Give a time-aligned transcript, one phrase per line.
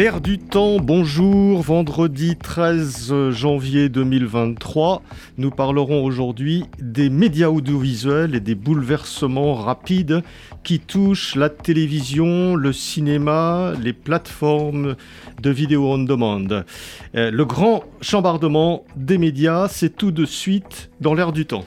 [0.00, 5.02] L'air du temps, bonjour, vendredi 13 janvier 2023.
[5.36, 10.22] Nous parlerons aujourd'hui des médias audiovisuels et des bouleversements rapides
[10.64, 14.96] qui touchent la télévision, le cinéma, les plateformes
[15.42, 16.46] de vidéo on demand.
[17.14, 21.66] Euh, le grand chambardement des médias, c'est tout de suite dans l'air du temps.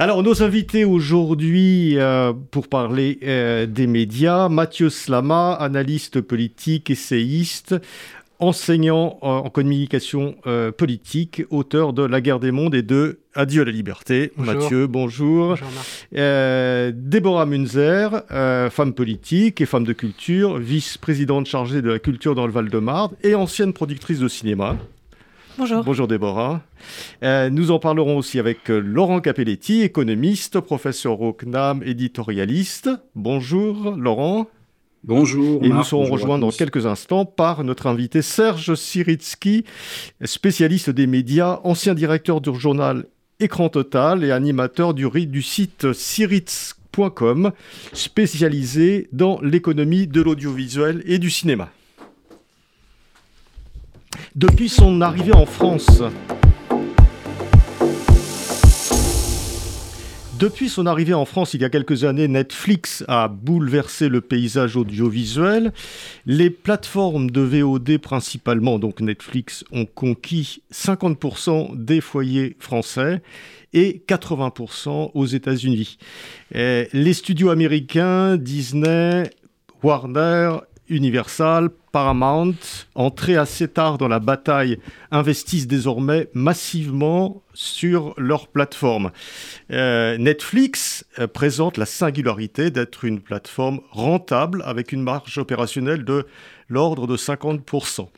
[0.00, 7.74] Alors, nos invités aujourd'hui euh, pour parler euh, des médias, Mathieu Slama, analyste politique, essayiste,
[8.38, 13.64] enseignant en communication euh, politique, auteur de La guerre des mondes et de Adieu à
[13.64, 14.30] la liberté.
[14.36, 15.56] Mathieu, bonjour.
[16.12, 18.22] bonjour Déborah Munzer,
[18.70, 23.34] femme politique et femme de culture, vice-présidente chargée de la culture dans le Val-de-Marne et
[23.34, 24.76] ancienne productrice de cinéma.
[25.58, 25.82] Bonjour.
[25.82, 26.62] Bonjour Déborah.
[27.24, 32.88] Euh, nous en parlerons aussi avec euh, Laurent Capelletti, économiste, professeur au CNAM, éditorialiste.
[33.16, 34.46] Bonjour Laurent.
[35.02, 35.64] Bonjour.
[35.64, 39.64] Et nous serons rejoints dans quelques instants par notre invité Serge Siritsky,
[40.22, 43.06] spécialiste des médias, ancien directeur du journal
[43.40, 47.50] Écran Total et animateur du, du site siritz.com,
[47.92, 51.68] spécialisé dans l'économie de l'audiovisuel et du cinéma.
[54.34, 56.02] Depuis son arrivée en France,
[60.38, 64.76] Depuis son arrivée en France il y a quelques années, Netflix a bouleversé le paysage
[64.76, 65.72] audiovisuel.
[66.26, 73.20] Les plateformes de VOD principalement, donc Netflix, ont conquis 50% des foyers français
[73.72, 75.98] et 80% aux États-Unis.
[76.52, 79.30] Les studios américains, Disney,
[79.82, 82.54] Warner Universal, Paramount,
[82.94, 84.78] entrés assez tard dans la bataille,
[85.10, 89.10] investissent désormais massivement sur leur plateforme.
[89.72, 96.26] Euh, Netflix euh, présente la singularité d'être une plateforme rentable avec une marge opérationnelle de
[96.68, 98.08] l'ordre de 50%,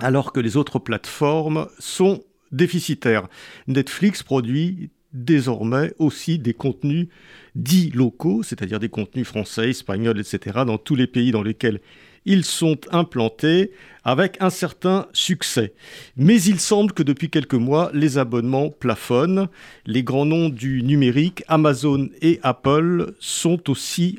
[0.00, 2.22] alors que les autres plateformes sont
[2.52, 3.28] déficitaires.
[3.66, 7.08] Netflix produit désormais aussi des contenus
[7.54, 11.80] dits locaux, c'est-à-dire des contenus français, espagnols, etc., dans tous les pays dans lesquels
[12.24, 13.72] ils sont implantés
[14.04, 15.72] avec un certain succès.
[16.16, 19.48] Mais il semble que depuis quelques mois, les abonnements plafonnent.
[19.86, 24.18] Les grands noms du numérique, Amazon et Apple, sont aussi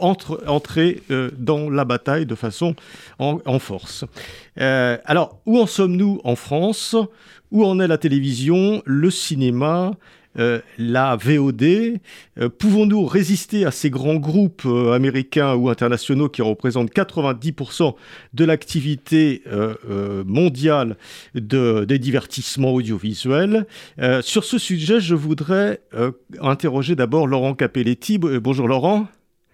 [0.00, 2.74] entrés euh, dans la bataille de façon
[3.18, 4.04] en, force.
[4.58, 6.96] Euh, alors, où en sommes-nous en France?
[7.54, 9.92] Où en est la télévision, le cinéma
[10.36, 11.62] euh, la VOD.
[11.62, 17.94] Euh, pouvons-nous résister à ces grands groupes euh, américains ou internationaux qui représentent 90%
[18.32, 19.44] de l'activité
[20.26, 20.96] mondiale
[21.34, 23.66] des divertissements audiovisuels?
[24.22, 25.80] Sur ce sujet, je voudrais
[26.40, 28.18] interroger d'abord Laurent Capelletti.
[28.18, 29.06] Bonjour Laurent.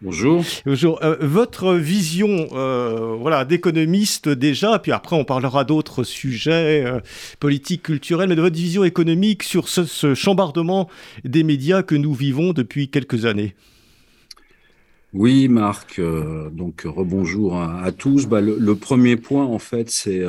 [0.02, 0.42] Bonjour.
[0.64, 0.98] Bonjour.
[1.02, 7.00] Euh, votre vision euh, voilà, d'économiste déjà, puis après on parlera d'autres sujets euh,
[7.38, 10.88] politiques, culturels, mais de votre vision économique sur ce, chambardement
[11.24, 13.54] des médias que nous vivons depuis quelques années.
[15.12, 16.00] Oui, Marc.
[16.00, 18.26] donc rebonjour à, tous.
[18.26, 20.24] Bah, le, premier point, en fait, c'est,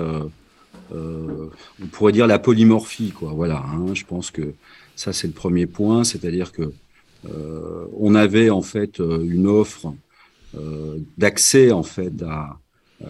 [0.91, 3.11] on pourrait dire la polymorphie.
[3.11, 3.31] Quoi.
[3.33, 3.63] Voilà.
[3.73, 3.93] Hein.
[3.93, 4.53] je pense que
[4.97, 6.73] ça, c'est le premier point, c'est-à-dire que
[7.23, 9.93] on avait en fait euh, une offre
[10.57, 12.57] euh, d'accès en fait à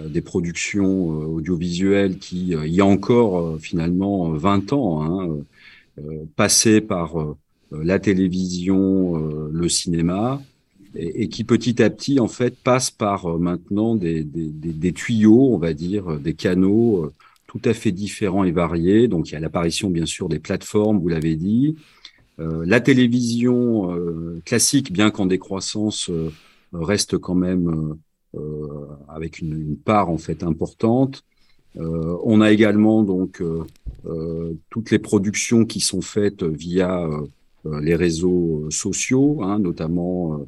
[0.07, 5.37] des productions audiovisuelles qui, il y a encore finalement 20 ans, hein,
[6.37, 7.35] passaient par
[7.73, 10.41] la télévision, le cinéma,
[10.95, 15.73] et, qui petit à petit en fait passe par maintenant des, des, tuyaux, on va
[15.73, 17.11] dire, des canaux
[17.51, 19.09] tout à fait différents et variés.
[19.09, 22.10] Donc il y a l'apparition bien sûr des plateformes, vous l'avez dit, euh,
[22.65, 26.31] la télévision euh, classique, bien qu'en décroissance, euh,
[26.73, 27.95] reste quand même
[29.09, 31.25] avec une, part en fait importante.
[31.75, 33.43] on a également donc
[34.69, 37.09] toutes les productions qui sont faites via
[37.65, 40.47] les réseaux sociaux, hein, notamment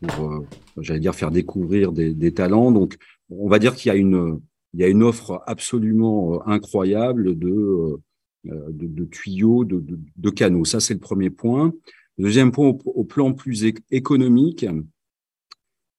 [0.00, 0.42] pour,
[0.78, 2.72] j'allais dire, faire découvrir des, des, talents.
[2.72, 2.96] Donc,
[3.28, 4.40] on va dire qu'il y a une,
[4.72, 7.98] il y a une offre absolument incroyable de,
[8.46, 10.64] de, tuyaux, de, canaux.
[10.64, 11.72] Ça, c'est le premier point.
[12.18, 14.66] Le deuxième point, au, plan plus économique,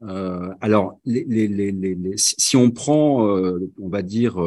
[0.02, 1.00] alors,
[2.16, 4.40] si on prend, on va dire,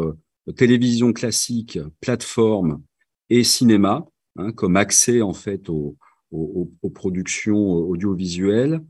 [0.52, 2.82] télévision classique, plateforme
[3.28, 4.06] et cinéma,
[4.36, 5.96] hein, comme accès en fait aux,
[6.94, 8.80] productions audiovisuelles.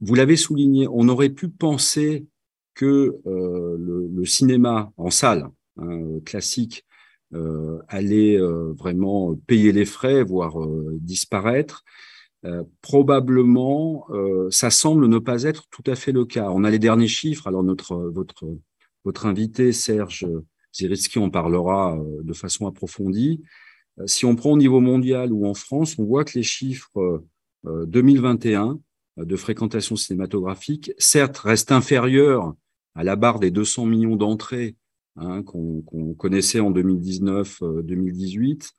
[0.00, 2.26] Vous l'avez souligné, on aurait pu penser
[2.74, 6.84] que euh, le, cinéma en salle hein, classique
[7.34, 10.56] euh, allait euh, vraiment payer les frais, voire
[11.00, 11.84] disparaître.
[12.80, 14.06] probablement,
[14.50, 16.50] ça semble ne pas être tout à fait le cas.
[16.50, 17.46] On a les derniers chiffres.
[17.46, 18.44] Alors notre votre
[19.04, 20.26] votre invité Serge
[20.74, 23.42] Ziriski en parlera euh, de façon approfondie.
[23.98, 27.22] Euh, si on prend au niveau mondial ou en France, on voit que les chiffres
[27.64, 28.78] 2021
[29.18, 32.54] euh, de fréquentation cinématographique, certes, restent inférieurs
[32.94, 34.76] à la barre des 200 millions d'entrées
[35.20, 38.70] hein, qu'on connaissait en 2019-2018,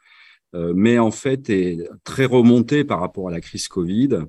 [0.75, 4.25] mais en fait est très remonté par rapport à la crise Covid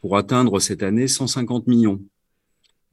[0.00, 2.00] pour atteindre cette année 150 millions.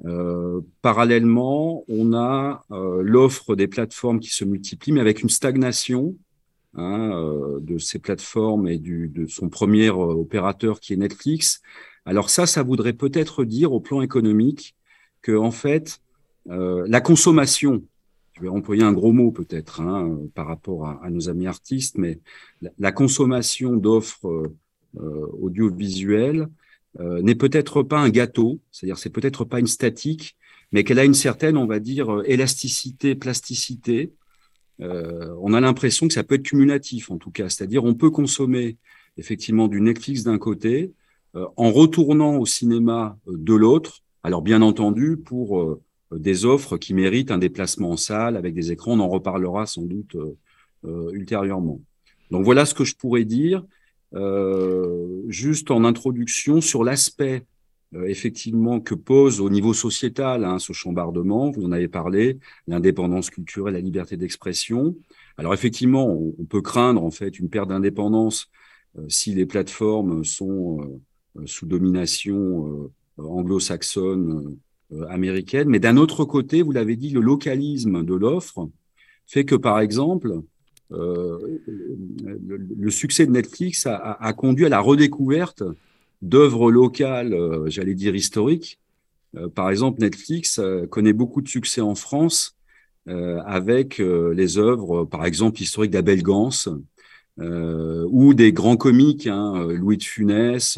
[0.06, 6.16] Euh, parallèlement, on a euh, l'offre des plateformes qui se multiplie, mais avec une stagnation
[6.76, 11.62] hein, euh, de ces plateformes et du, de son premier opérateur qui est Netflix.
[12.06, 14.76] Alors ça, ça voudrait peut-être dire au plan économique
[15.22, 16.00] que en fait,
[16.50, 17.84] la consommation,
[18.38, 22.20] je vais employer un gros mot peut-être hein, par rapport à, nos amis artistes, mais
[22.78, 24.52] la, consommation d'offres
[24.94, 26.48] audiovisuelles
[27.00, 30.36] euh, n'est peut-être pas un gâteau, c'est-à-dire c'est peut-être pas une statique,
[30.72, 34.14] mais qu'elle a une certaine, on va dire, euh, élasticité, plasticité.
[34.82, 38.10] Euh, on a l'impression que ça peut être cumulatif, en tout cas, c'est-à-dire on peut
[38.10, 38.78] consommer
[39.18, 40.94] effectivement du Netflix d'un côté,
[41.34, 44.02] en retournant au cinéma de l'autre.
[44.24, 45.80] Alors bien entendu, pour
[46.12, 49.84] des offres qui méritent un déplacement en salle avec des écrans, on en reparlera sans
[49.84, 50.16] doute
[50.84, 51.82] ultérieurement.
[52.32, 53.64] Donc voilà ce que je pourrais dire.
[54.14, 57.46] Euh, juste en introduction sur l'aspect
[57.94, 63.30] euh, effectivement que pose au niveau sociétal hein, ce chambardement, vous en avez parlé, l'indépendance
[63.30, 64.96] culturelle, la liberté d'expression.
[65.36, 68.50] Alors effectivement, on, peut craindre en fait une perte d'indépendance
[68.98, 71.02] euh, si les plateformes sont
[71.46, 74.58] sous domination anglo-saxonne
[75.10, 78.70] américaine, mais d'un autre côté, vous l'avez dit, le localisme de l'offre
[79.26, 80.42] fait que par exemple,
[80.94, 81.60] euh,
[82.78, 85.64] le, succès de Netflix a, conduit à la redécouverte
[86.22, 88.80] d'œuvres locales, euh, j'allais dire historiques.
[89.36, 92.54] Euh, par exemple, Netflix connaît beaucoup de succès en France
[93.46, 96.50] avec les œuvres, par exemple, historiques d'Abel Gans
[97.38, 100.78] ou des grands comiques, hein, Louis de Funès,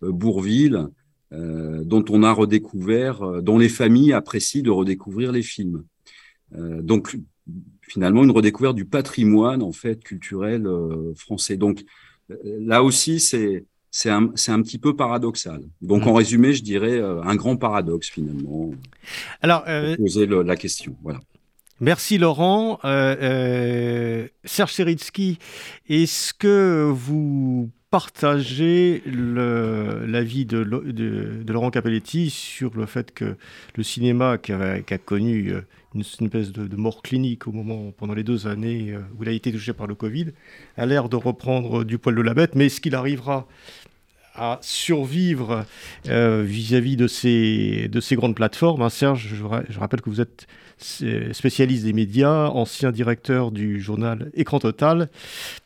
[0.00, 0.86] Bourville,
[1.32, 5.84] dont on a redécouvert, dont les familles apprécient de redécouvrir les films.
[6.52, 7.16] donc,
[7.86, 11.56] finalement une redécouverte du patrimoine en fait culturel euh, français.
[11.56, 11.84] Donc
[12.30, 15.62] euh, là aussi c'est c'est un, un, petit peu paradoxal.
[15.80, 16.08] Donc, mmh.
[16.08, 18.72] en résumé, je dirais euh, un grand paradoxe, finalement.
[19.40, 19.64] Alors,
[19.96, 20.94] poser la question.
[21.02, 21.18] Voilà.
[21.80, 22.78] Merci, Laurent.
[22.82, 25.38] Serge Seritsky,
[25.88, 30.58] est-ce que vous partagez l'avis de,
[31.48, 33.38] Laurent Capelletti sur le fait que
[33.74, 35.54] le cinéma qui a, connu
[35.94, 39.32] une, espèce de, mort clinique au moment, pendant les deux années euh, où il a
[39.32, 40.26] été touché par le Covid,
[40.76, 43.46] a l'air de reprendre du poil de la bête, mais est-ce qu'il arrivera
[44.36, 45.64] à survivre
[46.08, 50.46] euh, vis-à-vis de, ces, de ces grandes plateformes hein, Serge, je, rappelle que vous êtes
[50.78, 55.08] spécialiste des médias, ancien directeur du journal Écran Total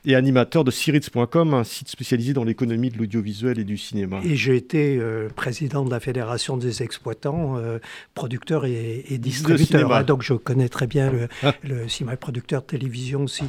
[0.04, 4.20] et animateur de Siritz.com, un site spécialisé dans l'économie de l'audiovisuel et du cinéma.
[4.24, 7.78] Et j'ai été euh, président de la Fédération des exploitants, euh,
[8.14, 9.92] producteurs et, distributeurs.
[9.92, 11.54] Hein, donc je connais très bien le, ah.
[11.64, 13.44] le cinéma producteur de télévision aussi.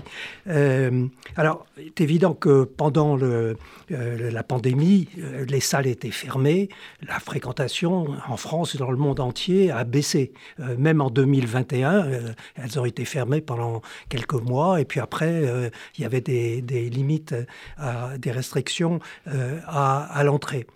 [0.47, 3.55] Euh, alors, c'est évident que pendant le,
[3.89, 6.69] la pandémie, les salles étaient fermées,
[7.01, 10.33] la fréquentation en France et dans le monde entier a baissé.
[10.77, 14.81] même en 2020, 2021, euh, elles ont été fermées pendant quelques mois.
[14.81, 17.35] Et puis après, euh, il y avait des, limites,
[17.79, 18.99] euh, des restrictions
[19.67, 20.67] à, l'entrée.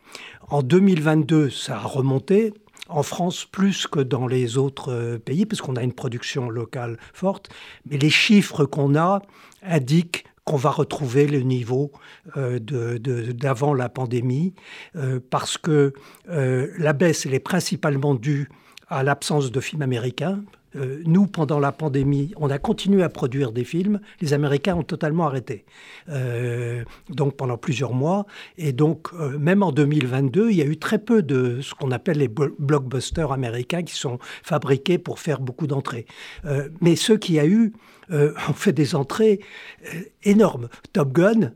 [0.50, 2.54] En 2022, ça a remonté.
[2.88, 7.50] En France, plus que dans les autres pays, parce qu'on a une production locale forte.
[7.90, 9.22] Mais les chiffres qu'on a
[9.64, 11.92] indiquent qu'on va retrouver le niveau
[12.36, 14.54] d'avant la pandémie,
[15.30, 15.94] parce que
[16.28, 18.50] la baisse, elle est principalement due
[18.88, 20.44] à l'absence de films américains,
[21.06, 24.02] nous, pendant la pandémie, on a continué à produire des films.
[24.20, 25.66] Les Américains ont totalement arrêté.
[27.10, 28.26] donc pendant plusieurs mois.
[28.58, 32.18] Et donc, même en 2022, il y a eu très peu de ce qu'on appelle
[32.18, 36.06] les blockbusters américains qui sont fabriqués pour faire beaucoup d'entrées.
[36.82, 37.74] mais ceux qui a eu
[38.12, 39.40] euh, ont fait des entrées
[39.94, 40.70] euh, énormes.
[40.94, 41.54] Top Gun,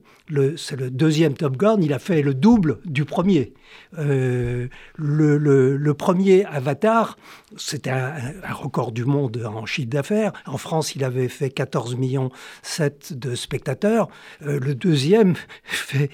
[0.58, 3.54] c'est le deuxième Top Gun, il a fait le double du premier.
[3.98, 7.18] Euh, le, premier Avatar,
[7.58, 10.34] c'était un, record du monde en chiffre d'affaires.
[10.46, 12.32] En France, il avait fait 14 millions
[12.62, 14.08] 7 de spectateurs.
[14.42, 16.10] le deuxième fait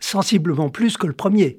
[0.00, 1.58] sensiblement plus que le premier.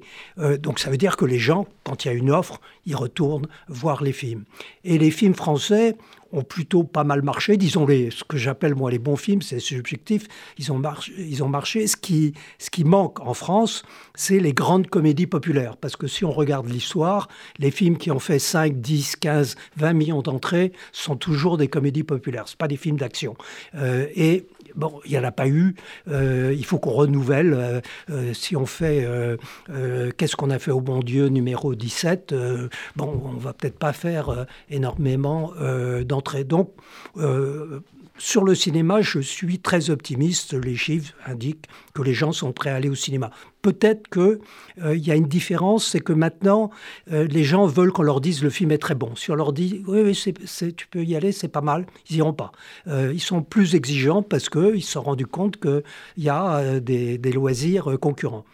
[0.60, 3.48] donc ça veut dire que les gens, quand il y a une offre, ils retournent
[3.68, 4.44] voir les films.
[4.84, 5.96] Et les films français,
[6.32, 7.56] ont plutôt pas mal marché.
[7.56, 10.26] Disons les, ce que j'appelle moi les bons films, c'est subjectif.
[10.58, 10.82] Ils ont.
[11.16, 11.77] Ils ont marché.
[11.86, 12.34] Ce qui,
[12.84, 13.82] manque en France,
[14.14, 15.76] c'est les grandes comédies populaires.
[15.76, 19.92] Parce que si on regarde l'histoire, les films qui ont fait 5, 10, 15, 20
[19.92, 22.48] millions d'entrées sont toujours des comédies populaires.
[22.48, 23.36] Ce pas des films d'action.
[23.74, 25.74] Euh, et bon, il n'y en a pas eu.
[26.08, 27.82] Euh, il faut qu'on renouvelle.
[28.10, 29.06] Euh, si on fait
[30.16, 32.34] Qu'est-ce qu'on a fait au bon Dieu numéro 17,
[32.96, 35.52] bon, on va peut-être pas faire énormément
[36.04, 36.44] d'entrées.
[36.44, 36.72] Donc,
[38.18, 40.52] sur le cinéma, je suis très optimiste.
[40.52, 43.30] Les chiffres indiquent que les gens sont prêts à aller au cinéma.
[43.62, 44.40] Peut-être qu'il
[44.82, 46.70] euh, y a une différence, c'est que maintenant,
[47.12, 49.14] euh, les gens veulent qu'on leur dise le film est très bon.
[49.14, 52.32] Si on leur dit oui, oui tu peux y aller, c'est pas mal, ils n'iront
[52.32, 52.50] pas.
[52.88, 55.82] Euh, ils sont plus exigeants parce qu'ils se sont rendus compte qu'il
[56.16, 58.44] y a des, des loisirs concurrents.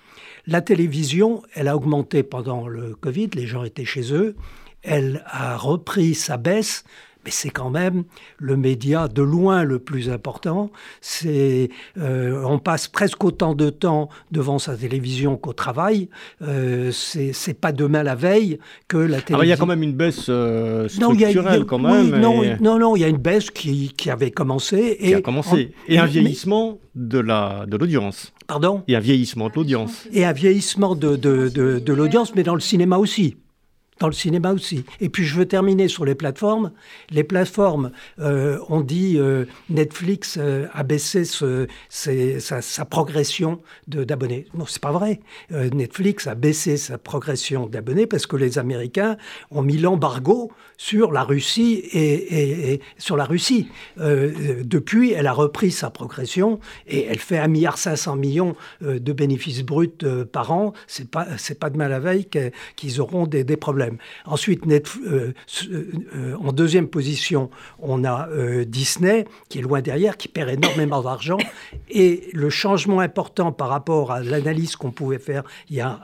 [0.46, 4.36] La télévision, elle a augmenté pendant le Covid, les gens étaient chez eux,
[4.82, 6.84] elle a repris sa baisse
[7.24, 8.04] mais c'est quand même
[8.38, 10.70] le média de loin le plus important.
[11.00, 16.08] C'est, euh, on passe presque autant de temps devant sa télévision qu'au travail.
[16.42, 19.42] Euh, c'est, pas demain la veille que la télévision.
[19.42, 22.18] il y a quand même une baisse euh, structurelle quand même.
[22.20, 24.96] non, non, non, il y a une baisse qui, qui avait commencé.
[25.00, 25.72] Et qui a commencé.
[25.88, 28.32] et un vieillissement de, la, de l'audience.
[28.46, 28.82] Pardon?
[28.88, 30.06] Et un vieillissement de l'audience.
[30.12, 33.36] Et un vieillissement de, de, de, de l'audience, mais dans le cinéma aussi
[34.00, 34.84] dans le cinéma aussi.
[35.00, 36.72] Et puis je veux terminer sur les plateformes.
[37.10, 44.46] Les plateformes, euh, on dit euh, Netflix euh, a baissé sa, progression d'abonnés.
[44.54, 45.20] Non, c'est pas vrai.
[45.50, 49.16] Netflix a baissé sa progression d'abonnés parce que les Américains
[49.50, 53.68] ont mis l'embargo sur la Russie et, sur la Russie.
[53.96, 59.88] depuis, elle a repris sa progression et elle fait 1,5 milliard de bénéfices bruts
[60.30, 60.72] par an.
[60.86, 62.28] C'est pas c'est pas de mal à veille
[62.76, 63.83] qu'ils auront des problèmes.
[64.24, 65.32] Ensuite, euh,
[65.70, 71.02] euh, en deuxième position, on a euh, Disney, qui est loin derrière, qui perd énormément
[71.02, 71.38] d'argent.
[71.90, 76.00] Et le changement important par rapport à l'analyse qu'on pouvait faire il y a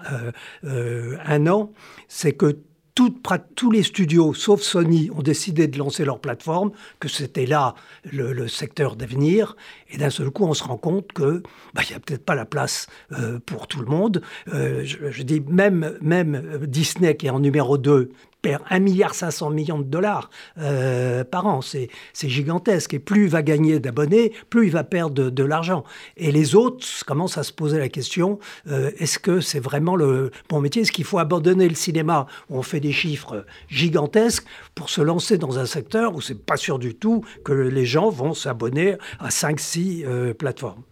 [0.62, 1.72] un an,
[2.08, 2.58] c'est que
[2.94, 8.48] tous les studios, sauf Sony, ont décidé de lancer leur plateforme, que c'était là le,
[8.48, 9.56] secteur d'avenir.
[9.90, 11.42] Et d'un seul coup, on se rend compte que
[11.74, 14.22] bah, il n'y a peut-être pas la place euh, pour tout le monde.
[14.52, 18.10] Euh, je, dis même, même Disney, qui est en numéro 2,
[18.42, 21.60] perd 1,5 milliard de dollars euh, par an.
[21.60, 21.88] C'est
[22.28, 22.94] gigantesque.
[22.94, 25.84] Et plus il va gagner d'abonnés, plus il va perdre de, l'argent.
[26.16, 30.30] Et les autres commencent à se poser la question, euh, est-ce que c'est vraiment le
[30.48, 30.82] bon métier?
[30.82, 32.26] Est-ce qu'il faut abandonner le cinéma?
[32.48, 36.56] Où on fait des chiffres gigantesques pour se lancer dans un secteur où c'est pas
[36.56, 40.82] sûr du tout que les gens vont s'abonner à 5-6 euh, plateformes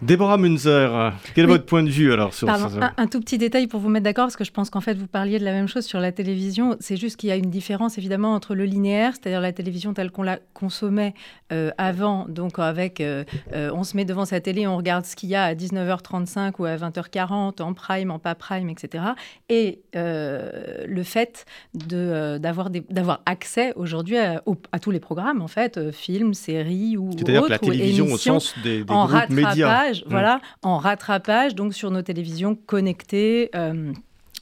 [0.00, 3.66] Déborah Munzer, quel est votre point de vue alors sur ça un, tout petit détail
[3.66, 5.66] pour vous mettre d'accord, parce que je pense qu'en fait vous parliez de la même
[5.66, 6.76] chose sur la télévision.
[6.78, 10.12] C'est juste qu'il y a une différence évidemment entre le linéaire, c'est-à-dire la télévision telle
[10.12, 11.14] qu'on la consommait
[11.52, 13.24] euh, avant, donc avec euh,
[13.54, 16.52] euh, on se met devant sa télé, on regarde ce qu'il y a à 19h35
[16.58, 19.04] ou à 20h40 en prime, en pas prime, etc.
[19.48, 24.42] Et le fait d'avoir d'avoir accès aujourd'hui à,
[24.80, 28.84] tous les programmes en fait, films, séries ou autres, la télévision au sens des, des
[28.84, 30.40] groupes médias voilà, mm.
[30.62, 33.50] en rattrapage, donc sur nos télévisions connectées.
[33.54, 33.92] Euh,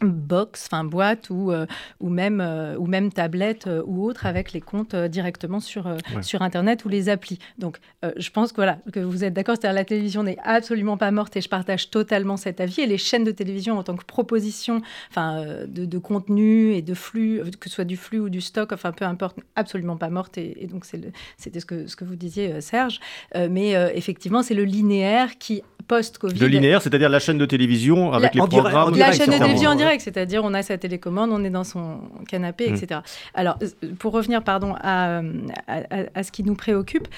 [0.02, 1.66] box, enfin boîte ou, euh,
[2.00, 6.84] ou, même, euh, ou même tablette ou autre avec les comptes directement sur, sur Internet
[6.84, 7.38] ou les applis.
[7.58, 7.78] Donc
[8.16, 11.36] je pense que, voilà, que vous êtes d'accord, c'est-à-dire la télévision n'est absolument pas morte
[11.36, 12.80] et je partage totalement cet avis.
[12.80, 16.94] Et les chaînes de télévision en tant que proposition enfin, de, de, contenu et de
[16.94, 20.38] flux, que ce soit du flux ou du stock, enfin peu importe, absolument pas morte.
[20.38, 23.00] Et, et donc c'était ce que, ce que vous disiez, Serge.
[23.34, 26.38] mais effectivement, c'est le linéaire qui post-Covid.
[26.38, 28.96] Le linéaire, c'est-à-dire la chaîne de télévision avec les programmes.
[28.96, 32.00] la chaîne de télévision en direct, c'est-à-dire on a sa télécommande, on est dans son
[32.28, 33.00] canapé, etc.
[33.00, 33.28] Hmm.
[33.34, 33.58] Alors,
[33.98, 35.22] pour revenir, pardon, à,
[35.66, 37.08] à, ce qui nous préoccupe,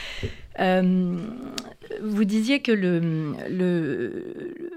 [0.60, 1.16] euh,
[2.02, 4.72] vous disiez que le, le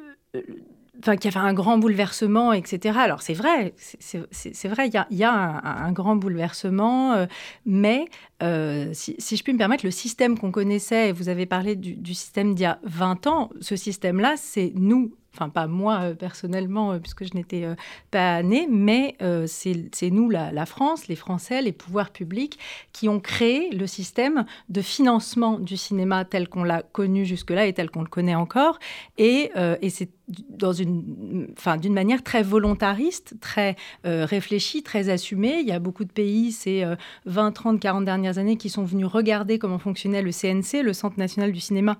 [0.99, 2.97] enfin, qu'il y avait un grand bouleversement, etc.
[2.99, 7.25] Alors c'est vrai, c'est vrai, il y a, un, grand bouleversement,
[7.65, 8.05] mais
[8.41, 12.13] si, je puis me permettre, le système qu'on connaissait, et vous avez parlé du, du
[12.13, 16.93] système d'il y a 20 ans, ce système-là, c'est nous, enfin pas moi euh, personnellement,
[16.93, 17.75] euh, puisque je n'étais euh,
[18.11, 19.15] pas née, mais
[19.47, 22.59] c'est nous, la, France, les Français, les pouvoirs publics,
[22.91, 27.73] qui ont créé le système de financement du cinéma tel qu'on l'a connu jusque-là et
[27.73, 28.79] tel qu'on le connaît encore.
[29.17, 29.51] Et,
[29.89, 30.09] c'est
[30.49, 35.59] dans une, enfin, d'une manière très volontariste, très réfléchie, très assumée.
[35.59, 36.85] Il y a beaucoup de pays, ces
[37.25, 41.17] 20, 30, 40 dernières années, qui sont venus regarder comment fonctionnait le CNC, le Centre
[41.17, 41.97] national du cinéma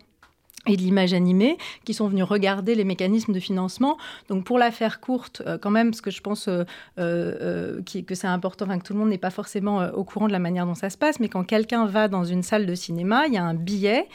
[0.68, 3.98] et de l'image animée, qui sont venus regarder les mécanismes de financement.
[4.30, 6.64] Donc pour la faire courte, euh, quand même, parce que je pense euh,
[7.00, 10.40] euh, que c'est important, que tout le monde n'est pas forcément au courant de la
[10.40, 13.34] manière dont ça se passe, mais quand quelqu'un va dans une salle de cinéma, il
[13.34, 14.08] y a un billet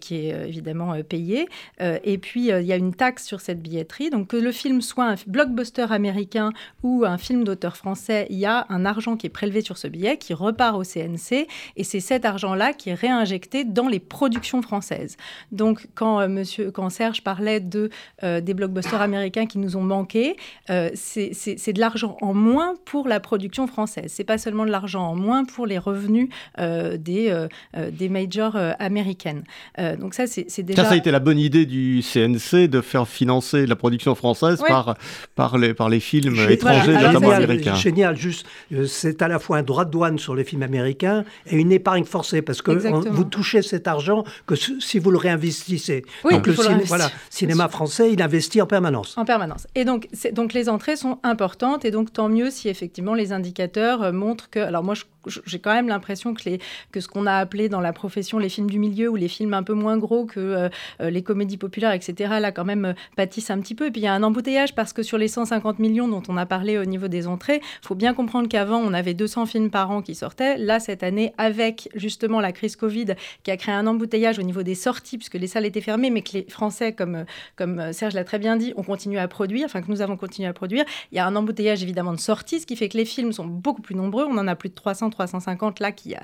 [0.00, 1.48] qui est évidemment payé,
[1.80, 4.10] et puis il y a une taxe sur cette billetterie.
[4.10, 8.46] Donc que le film soit un blockbuster américain ou un film d'auteur français, il y
[8.46, 11.46] a un argent qui est prélevé sur ce billet, qui repart au CNC,
[11.76, 15.16] et c'est cet argent-là qui est réinjecté dans les productions françaises.
[15.50, 17.90] Donc quand, euh, monsieur, quand Serge parlait de,
[18.22, 20.36] euh, des blockbusters américains qui nous ont manqué,
[20.70, 24.06] euh, c'est de l'argent en moins pour la production française.
[24.08, 27.46] C'est pas seulement de l'argent en moins pour les revenus des,
[27.92, 29.44] des majors américaines.
[29.98, 30.82] donc ça, c'est déjà...
[30.82, 34.62] Ça, ça a été la bonne idée du CNC de faire financer la production française
[34.66, 34.96] par,
[35.34, 37.74] par, les, par les films étrangers, notamment américains.
[37.74, 38.46] Génial, juste,
[38.86, 42.04] c'est à la fois un droit de douane sur les films américains et une épargne
[42.04, 45.71] forcée, parce que vous touchez cet argent que si vous le réinvestissez
[46.24, 46.52] oui, donc le
[46.86, 49.16] voilà, cinéma français, il investit en permanence.
[49.16, 49.66] En permanence.
[49.74, 54.02] Et donc, donc les entrées sont importantes et donc tant mieux si effectivement les indicateurs
[54.02, 54.60] euh, montrent que...
[54.60, 54.94] Alors moi,
[55.46, 56.42] j'ai quand même l'impression que,
[56.90, 59.54] que ce qu'on a appelé dans la profession les films du milieu ou les films
[59.54, 60.68] un peu moins gros que euh,
[61.00, 63.86] euh, les comédies populaires, etc., là quand même pâtissent un petit peu.
[63.86, 66.36] Et puis il y a un embouteillage parce que sur les 150 millions dont on
[66.36, 69.70] a parlé au niveau des entrées, il faut bien comprendre qu'avant, on avait 200 films
[69.70, 70.56] par an qui sortaient.
[70.58, 74.62] Là, cette année, avec justement la crise Covid qui a créé un embouteillage au niveau
[74.62, 77.24] des sorties, puisque les salles était fermée, mais que les Français, comme,
[77.56, 80.48] comme Serge l'a très bien dit, ont continué à produire, enfin que nous avons continué
[80.48, 80.84] à produire.
[81.10, 83.46] Il y a un embouteillage évidemment de sorties, ce qui fait que les films sont
[83.46, 84.24] beaucoup plus nombreux.
[84.24, 86.14] On en a plus de 300, 350 là qui,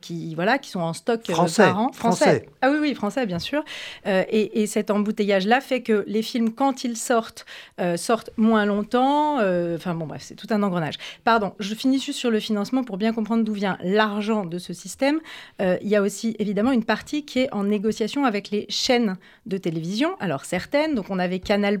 [0.00, 1.92] qui, voilà, qui sont en stock euh, français, par an.
[1.92, 2.48] Français.
[2.62, 3.64] Ah oui, oui, français, bien sûr.
[4.06, 7.44] Euh, et, et, cet embouteillage-là fait que les films, quand ils sortent,
[7.80, 9.34] euh, sortent moins longtemps.
[9.74, 10.94] Enfin bon, bref, c'est tout un engrenage.
[11.24, 14.72] Pardon, je finis juste sur le financement pour bien comprendre d'où vient l'argent de ce
[14.72, 15.20] système.
[15.60, 19.56] il y a aussi évidemment une partie qui est en négociation avec les chaînes de
[19.56, 20.16] télévision.
[20.20, 21.80] Alors certaines, donc on avait Canal+,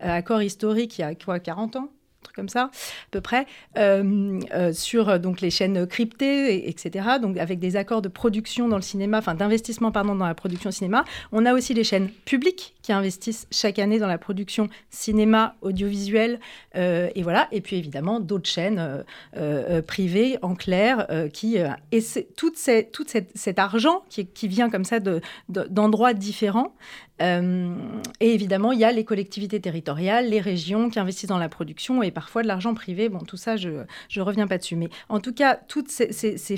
[0.00, 1.88] accord historique il y a quoi, 40 ans?
[2.36, 2.70] Comme ça, à
[3.10, 3.46] peu près,
[3.76, 7.08] euh, euh, sur donc les chaînes cryptées, etc.
[7.20, 10.70] Donc avec des accords de production dans le cinéma, enfin d'investissement pardon dans la production
[10.70, 11.04] cinéma.
[11.32, 16.38] On a aussi les chaînes publiques qui investissent chaque année dans la production cinéma, audiovisuel,
[16.76, 17.48] et voilà.
[17.50, 19.04] Et puis évidemment d'autres chaînes
[19.88, 22.02] privées en clair qui et
[22.36, 22.52] tout,
[22.92, 25.00] tout cet argent qui, qui, vient comme ça
[25.48, 26.74] d'endroits de, différents
[27.22, 27.74] euh,
[28.20, 32.02] et évidemment, il y a les collectivités territoriales, les régions qui investissent dans la production
[32.02, 33.08] et parfois de l'argent privé.
[33.08, 34.76] Bon, tout ça, je ne reviens pas dessus.
[34.76, 36.56] Mais en tout cas, toutes ces, ces,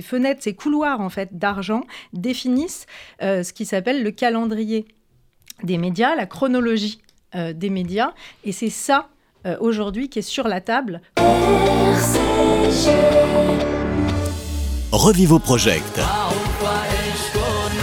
[0.00, 2.86] fenêtres, ces couloirs en fait d'argent définissent
[3.22, 4.86] euh, ce qui s'appelle le calendrier
[5.62, 7.00] des médias, la chronologie
[7.34, 8.12] euh, des médias.
[8.44, 9.08] Et c'est ça,
[9.60, 11.00] aujourd'hui, qui est sur la table.
[14.92, 15.98] Revivo Project.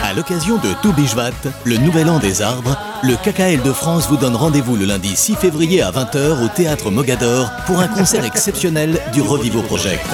[0.03, 1.31] À l'occasion de Toubishvat,
[1.65, 5.35] le nouvel an des arbres, le KKL de France vous donne rendez-vous le lundi 6
[5.35, 10.05] février à 20h au théâtre Mogador pour un concert exceptionnel du Revivo Project.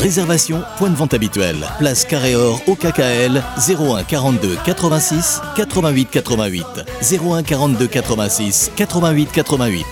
[0.00, 1.56] Réservation, point de vente habituel.
[1.78, 6.66] Place Carré-Or au KKL 01 42 86 88 88.
[7.20, 9.86] 01 42 86 88 88.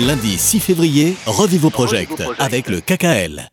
[0.00, 3.51] Lundi 6 février, Revivo Project avec le KKL.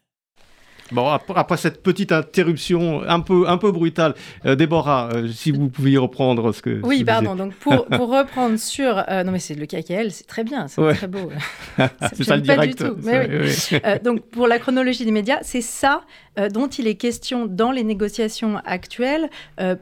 [0.91, 5.69] Bon, après, cette petite interruption un peu, un peu brutale, euh, Déborah, euh, si vous
[5.69, 6.82] pouviez reprendre ce que.
[6.84, 7.36] Oui, pardon.
[7.36, 9.04] Donc, pour, pour, reprendre sur.
[9.10, 11.32] Euh, non, mais c'est le KKL, c'est très bien, c'est très beau.
[12.13, 12.80] c'est ça le direct.
[12.80, 13.02] Pas du tout.
[13.04, 16.02] Mais donc, pour la chronologie des médias, c'est ça
[16.54, 19.30] dont il est question dans les négociations actuelles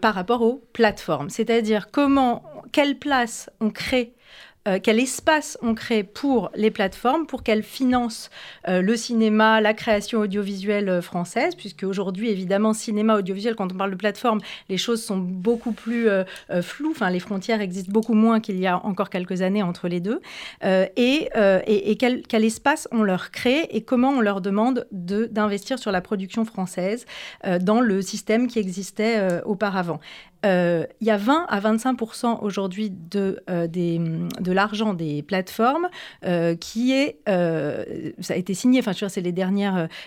[0.02, 1.30] par rapport aux plateformes.
[1.30, 4.14] C'est-à-dire comment, quelle place on crée
[4.68, 8.30] euh, quel espace on crée pour les plateformes, pour qu'elles financent
[8.68, 13.78] euh, le cinéma, la création audiovisuelle euh, française, puisque aujourd'hui, évidemment, cinéma, audiovisuel, quand on
[13.78, 16.08] parle de plateforme, les choses sont beaucoup plus
[16.62, 20.00] floues, enfin, les frontières existent beaucoup moins qu'il y a encore quelques années entre les
[20.00, 20.20] deux,
[20.64, 21.30] et,
[21.98, 27.06] quel, espace on leur crée et comment on leur demande d'investir sur la production française
[27.62, 30.00] dans le système qui existait auparavant.
[30.48, 35.90] Euh, il y a 20 à 25% aujourd'hui de, euh, de l'argent des plateformes
[36.26, 39.34] euh, qui est, ça a été signé, enfin, c'est les,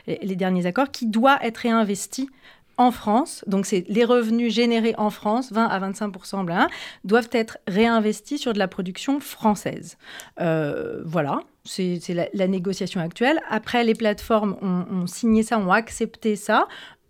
[0.06, 2.28] les, derniers accords, qui doit être réinvesti
[2.76, 6.68] en France, donc c'est les revenus générés en France, 20 à 25%
[7.04, 9.98] doivent être réinvestis sur de la production française.
[10.38, 13.40] voilà, c'est la, négociation actuelle.
[13.48, 16.66] Après, les plateformes ont, signé ça, ont accepté ça.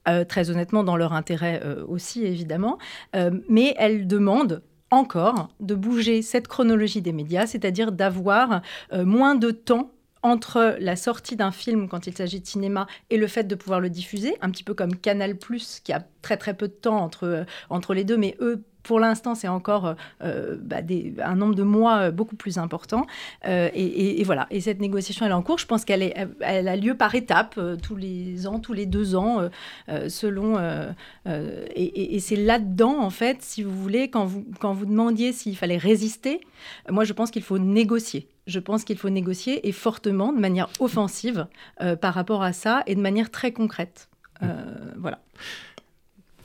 [0.08, 2.78] Euh, très honnêtement dans leur intérêt euh, aussi évidemment,
[3.14, 9.50] euh, mais elles demandent encore de bouger cette chronologie des médias, c'est-à-dire d'avoir moins de
[9.52, 13.54] temps entre la sortie d'un film quand il s'agit de cinéma et le fait de
[13.54, 15.34] pouvoir le diffuser, un petit peu comme Canal⁇
[15.82, 19.34] qui a très très peu de temps entre, entre les deux, mais eux pour l'instant,
[19.34, 20.78] c'est encore euh, euh, bah,
[21.24, 23.06] un nombre de mois euh, beaucoup plus important.
[23.44, 24.46] et, voilà.
[24.50, 25.58] Et cette négociation, elle est en cours.
[25.58, 26.00] Je pense qu'elle
[26.40, 29.48] elle a lieu par étapes, tous les ans, tous les deux ans,
[30.08, 30.58] selon.
[31.74, 35.78] et, c'est là-dedans, en fait, si vous voulez, quand vous, quand vous demandiez s'il fallait
[35.78, 36.40] résister,
[36.88, 38.28] moi, je pense qu'il faut négocier.
[38.46, 41.46] Je pense qu'il faut négocier et fortement, de manière offensive,
[42.00, 44.08] par rapport à ça et de manière très concrète.
[44.96, 45.20] voilà.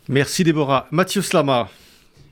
[0.07, 0.87] Merci Déborah.
[0.91, 1.69] Mathieu Slama.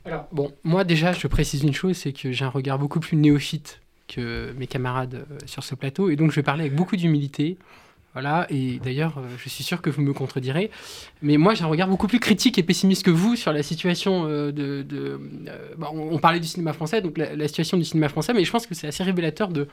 [0.06, 3.16] Alors, bon, moi déjà, je précise une chose, c'est que j'ai un regard beaucoup plus
[3.16, 6.96] néophyte que mes camarades euh, sur ce plateau, et donc je vais parler avec beaucoup
[6.98, 7.58] d'humilité.
[8.12, 10.70] Voilà, et d'ailleurs, euh, je suis sûr que vous me contredirez,
[11.24, 14.28] mais moi j'ai un regard beaucoup plus critique et pessimiste que vous sur la situation
[14.28, 15.20] euh, de.
[15.80, 18.76] on, parlait du cinéma français, donc la, situation du cinéma français, mais je pense que
[18.76, 19.68] c'est assez révélateur de,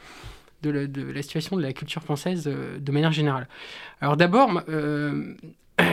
[0.62, 0.70] de
[1.12, 3.46] la, situation de la culture française de manière générale.
[4.00, 4.62] Alors d'abord,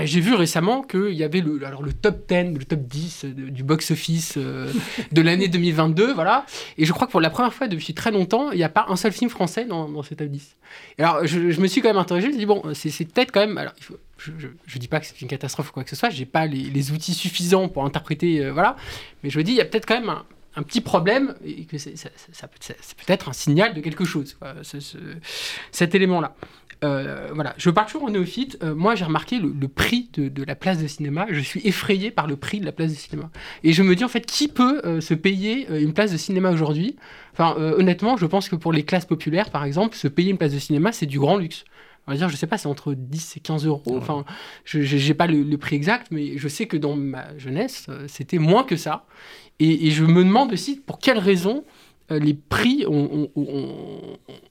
[0.06, 3.64] j'ai vu récemment qu'il y avait le, alors le top 10, le top 10 du
[3.64, 4.72] box-office euh,
[5.12, 6.46] de l'année 2022, voilà.
[6.78, 8.86] Et je crois que pour la première fois depuis très longtemps, il n'y a pas
[8.90, 10.56] un seul film français dans, dans ce top 10.
[10.98, 13.32] Et alors, je, me suis quand même interrogé, je me suis dit, bon, c'est peut-être
[13.32, 13.58] quand même.
[13.58, 13.74] Alors,
[14.18, 16.46] je ne dis pas que c'est une catastrophe ou quoi que ce soit, j'ai pas
[16.46, 18.76] les, outils suffisants pour interpréter, euh, voilà.
[19.24, 20.10] Mais je me dis, il y a peut-être quand même
[20.56, 21.92] un, petit problème et que ça,
[22.32, 24.38] ça, peut être un signal de quelque chose,
[25.72, 26.36] cet élément-là.
[26.84, 28.58] Euh, voilà, je parle toujours en néophyte.
[28.64, 31.26] Euh, moi, j'ai remarqué le, prix de, la place de cinéma.
[31.30, 33.30] Je suis effrayé par le prix de la place de cinéma.
[33.64, 36.52] Et je me dis, en fait, qui peut euh, se payer une place de cinéma
[36.52, 36.96] aujourd'hui?
[37.34, 40.54] Enfin, honnêtement, je pense que pour les classes populaires, par exemple, se payer une place
[40.54, 41.66] de cinéma, c'est du grand luxe.
[42.08, 43.98] On va dire, je sais pas, c'est entre 10 et 15 euros.
[43.98, 44.26] Enfin,
[44.64, 48.64] je n'ai pas le, prix exact, mais je sais que dans ma jeunesse, c'était moins
[48.64, 49.06] que ça.
[49.60, 51.64] Et, et, je me demande aussi pour quelles raisons
[52.10, 53.30] les prix ont,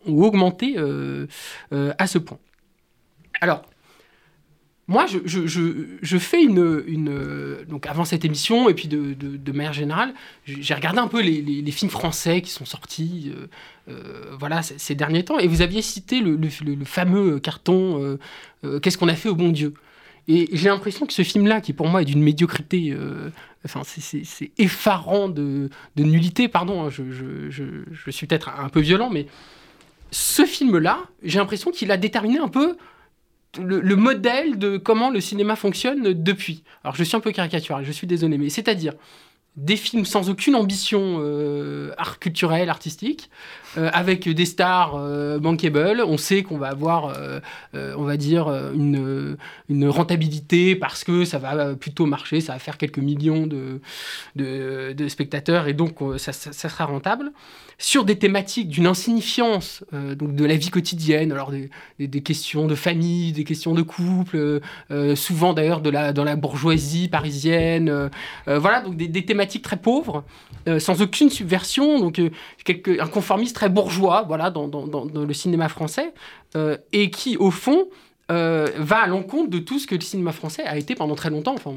[0.07, 1.27] augmenté euh,
[1.73, 2.39] euh, à ce point.
[3.41, 3.63] Alors,
[4.89, 10.15] moi, je, fais une, Donc, avant cette émission, et puis de, manière générale,
[10.45, 13.33] j'ai regardé un peu les, films français qui sont sortis
[14.39, 15.39] voilà, ces, derniers temps.
[15.39, 16.39] Et vous aviez cité le,
[16.85, 18.17] fameux carton
[18.81, 19.75] Qu'est-ce qu'on a fait au bon Dieu?
[20.29, 23.31] Et j'ai l'impression que ce film-là, qui pour moi est d'une médiocrité, euh,
[23.65, 29.27] enfin c'est effarant de, nullité, pardon, hein, je, suis peut-être un peu violent, mais
[30.11, 32.77] ce film-là, j'ai l'impression qu'il a déterminé un peu
[33.59, 36.65] le, modèle de comment le cinéma fonctionne depuis.
[36.83, 38.95] Alors je suis un peu caricatural, je suis désolé, mais c'est-à-dire
[39.57, 43.31] des films sans aucune ambition euh, art culturelle, artistique,
[43.79, 46.03] euh, avec des stars euh, bankable.
[46.07, 47.17] On sait qu'on va avoir,
[47.73, 49.37] on va dire, une,
[49.89, 53.81] rentabilité parce que ça va plutôt marcher, ça va faire quelques millions de,
[55.09, 57.33] spectateurs et donc ça, sera rentable.
[57.79, 63.33] Sur des thématiques d'une insignifiance, donc de la vie quotidienne, alors des, questions de famille,
[63.33, 64.61] des questions de couple,
[65.15, 68.11] souvent d'ailleurs de la, dans la bourgeoisie parisienne.
[68.47, 70.25] voilà, donc des, thématiques très pauvres,
[70.79, 72.19] sans aucune subversion, donc
[72.65, 76.15] quelque, un conformisme très bourgeois, voilà, dans, le cinéma français,
[76.57, 77.89] euh, et qui, au fond,
[78.33, 81.31] euh, va à l'encontre de tout ce que le cinéma français a été pendant très
[81.31, 81.55] longtemps.
[81.55, 81.73] Enfin,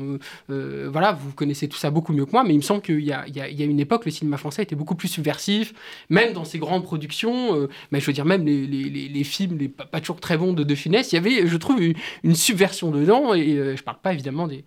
[0.50, 3.02] euh, voilà, vous connaissez tout ça beaucoup mieux que moi, mais il me semble qu'il
[3.02, 5.74] y, a, une époque, le cinéma français était beaucoup plus subversif,
[6.10, 10.20] même dans ses grandes productions, mais je veux dire, même les, films, les, pas, toujours
[10.20, 13.84] très bons de De Funès, il y avait, je trouve, une, subversion dedans, et je
[13.84, 14.64] parle pas évidemment des,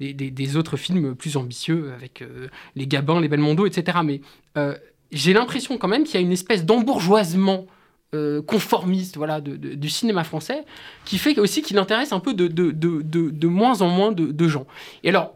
[0.00, 2.24] des, autres films plus ambitieux, avec
[2.76, 4.20] les Gabins, les Belmondo, etc., mais
[5.12, 7.66] j'ai l'impression quand même qu'il y a une espèce d'embourgeoisement
[8.14, 10.64] euh, conformiste voilà, du cinéma français
[11.04, 14.66] qui fait aussi qu'il intéresse un peu de, de, moins en moins de, gens.
[15.02, 15.34] Et alors,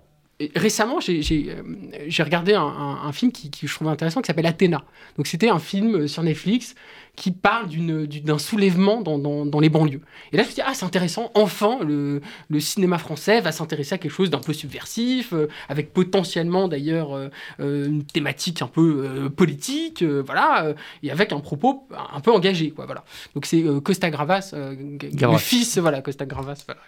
[0.54, 4.84] récemment, j'ai regardé un, film qui, qui, je trouvais intéressant qui s'appelle Athéna.
[5.16, 6.74] Donc c'était un film sur Netflix
[7.20, 10.00] qui parle d'un soulèvement dans, dans, les banlieues.
[10.32, 13.52] Et là, je me suis dit, ah, c'est intéressant, enfin, le, le, cinéma français va
[13.52, 17.28] s'intéresser à quelque chose d'un peu subversif, euh, avec potentiellement d'ailleurs euh,
[17.60, 22.86] euh, une thématique un peu politique, voilà, et avec un propos un peu engagé, quoi,
[22.86, 23.04] voilà.
[23.34, 26.80] Donc c'est Costa Gravas, le fils, voilà, Costa Gravas, voilà,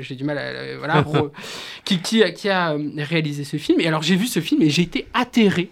[0.00, 1.04] j'ai du mal à, voilà,
[1.84, 3.80] qui, qui, qui, a réalisé ce film.
[3.80, 5.68] Et alors j'ai vu ce film et j'ai été atterré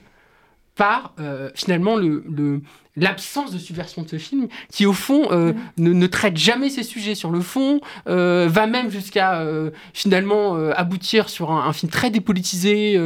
[0.75, 1.15] par
[1.55, 2.61] finalement le, le
[2.97, 5.93] l'absence de subversion de ce film, qui au fond euh, mm.
[5.93, 11.29] ne, traite jamais ces sujets sur le fond, euh, va même jusqu'à euh, finalement aboutir
[11.29, 13.01] sur un, film très dépolitisé,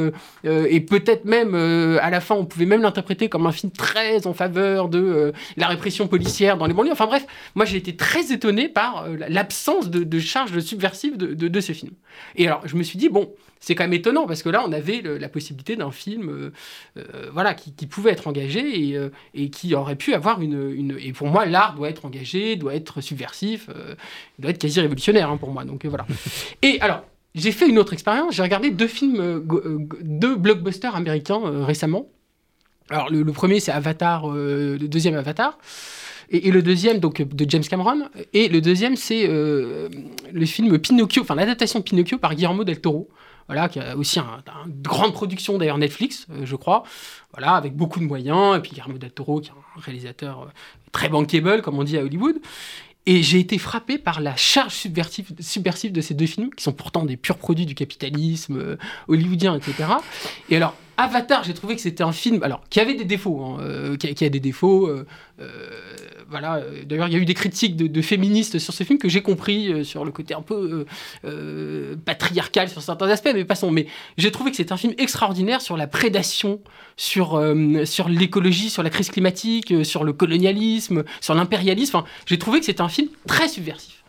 [0.44, 4.34] et peut-être même à la fin on pouvait même l'interpréter comme un film très en
[4.34, 6.92] faveur de la répression policière dans les banlieues.
[6.92, 11.48] Enfin bref, moi j'ai été très étonné par l'absence de, de charge subversive de, de,
[11.48, 11.92] de ce film.
[12.34, 14.72] Et alors je me suis dit, bon, c'est quand même étonnant parce que là, on
[14.72, 16.52] avait la possibilité d'un film euh,
[16.98, 20.96] euh, voilà, qui, pouvait être engagé et, euh, et, qui aurait pu avoir une, une...
[21.00, 23.68] Et pour moi, l'art doit être engagé, doit être subversif,
[24.38, 25.64] doit être quasi révolutionnaire hein, pour moi.
[25.64, 26.06] Donc voilà.
[26.62, 28.34] et alors, j'ai fait une autre expérience.
[28.34, 29.44] J'ai regardé deux films,
[30.02, 32.06] deux blockbusters américains récemment.
[32.88, 35.58] Alors le, premier, c'est Avatar, le deuxième Avatar.
[36.30, 38.08] Et, le deuxième, donc de James Cameron.
[38.32, 43.08] Et le deuxième, c'est le film Pinocchio, enfin l'adaptation de Pinocchio par Guillermo del Toro
[43.46, 46.82] voilà, qui a aussi une grande production d'ailleurs Netflix, euh, je crois,
[47.32, 50.46] voilà, avec beaucoup de moyens, et puis Guillermo del Toro, qui est un réalisateur euh,
[50.92, 52.36] très bankable, comme on dit à Hollywood.
[53.08, 57.04] Et j'ai été frappé par la charge subversive, de ces deux films, qui sont pourtant
[57.04, 59.84] des purs produits du capitalisme euh, hollywoodien, etc.
[60.50, 63.96] Et alors, Avatar, j'ai trouvé que c'était un film, alors qui avait des défauts, hein,
[63.96, 64.90] qui, a, des défauts
[66.28, 66.56] voilà.
[66.56, 69.22] Euh, d'ailleurs, il y a eu des critiques de, féministes sur ce film que j'ai
[69.22, 70.86] compris euh, sur le côté un peu
[71.24, 73.70] euh, patriarcal sur certains aspects, mais passons.
[73.70, 73.86] Mais
[74.18, 76.60] j'ai trouvé que c'est un film extraordinaire sur la prédation,
[76.96, 77.38] sur,
[78.08, 82.02] l'écologie, sur la crise climatique, sur le colonialisme, sur l'impérialisme.
[82.26, 84.04] j'ai trouvé que c'était un film très subversif.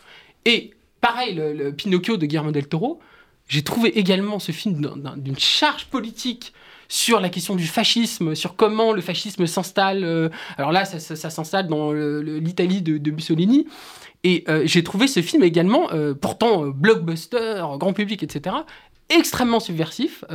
[0.46, 3.00] Et pareil, le, Pinocchio de Guillermo del Toro,
[3.48, 4.82] j'ai trouvé également ce film
[5.18, 6.54] d'une charge politique
[6.88, 10.04] sur la question du fascisme, sur comment le fascisme s'installe.
[10.04, 13.68] Euh, alors là, ça, s'installe dans l'Italie de, Mussolini.
[14.24, 18.56] Et euh, j'ai trouvé ce film également, euh, pourtant blockbuster, grand public, etc.,
[19.10, 20.26] extrêmement subversif,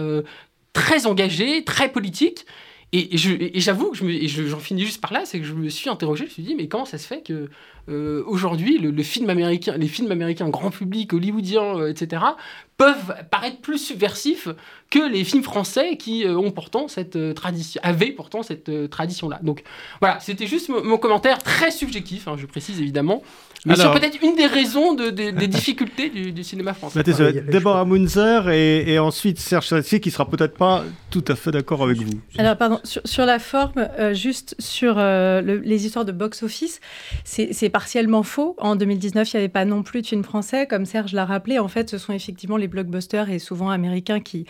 [0.73, 2.47] très engagé, très politique.
[2.95, 3.09] Et,
[3.55, 6.33] j'avoue que j'en finis juste par là, c'est que je me suis interrogé, je me
[6.33, 7.49] suis dit, mais comment ça se fait que
[7.89, 12.23] aujourd'hui, le, film américain, les films américains grand public, hollywoodiens, etc.,
[12.83, 14.49] peuvent paraître plus subversifs
[14.91, 18.89] que les films français qui euh, ont pourtant cette euh, tradition, avaient pourtant cette euh,
[18.89, 19.39] tradition-là.
[19.43, 19.63] Donc
[20.01, 23.23] voilà, c'était juste mon commentaire très subjectif, hein, je précise évidemment,
[23.65, 27.03] mais c'est peut-être une des raisons de, des difficultés du, cinéma français.
[27.03, 31.53] Bah, Déborah Munzer et, et, ensuite Serge Sassier qui sera peut-être pas tout à fait
[31.53, 32.21] d'accord avec vous.
[32.37, 36.81] Alors pardon, sur, la forme, juste sur les histoires de box-office,
[37.25, 38.55] c'est partiellement faux.
[38.59, 41.59] En 2019, il n'y avait pas non plus de films français, comme Serge l'a rappelé.
[41.59, 44.47] En fait, ce sont effectivement les blockbusters et souvent américains qui,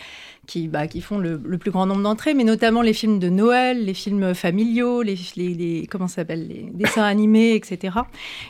[0.47, 3.85] qui, bah, qui font le, plus grand nombre d'entrées, mais notamment les films de Noël,
[3.85, 7.97] les films familiaux, les, les, comment s'appelle, les dessins animés, etc.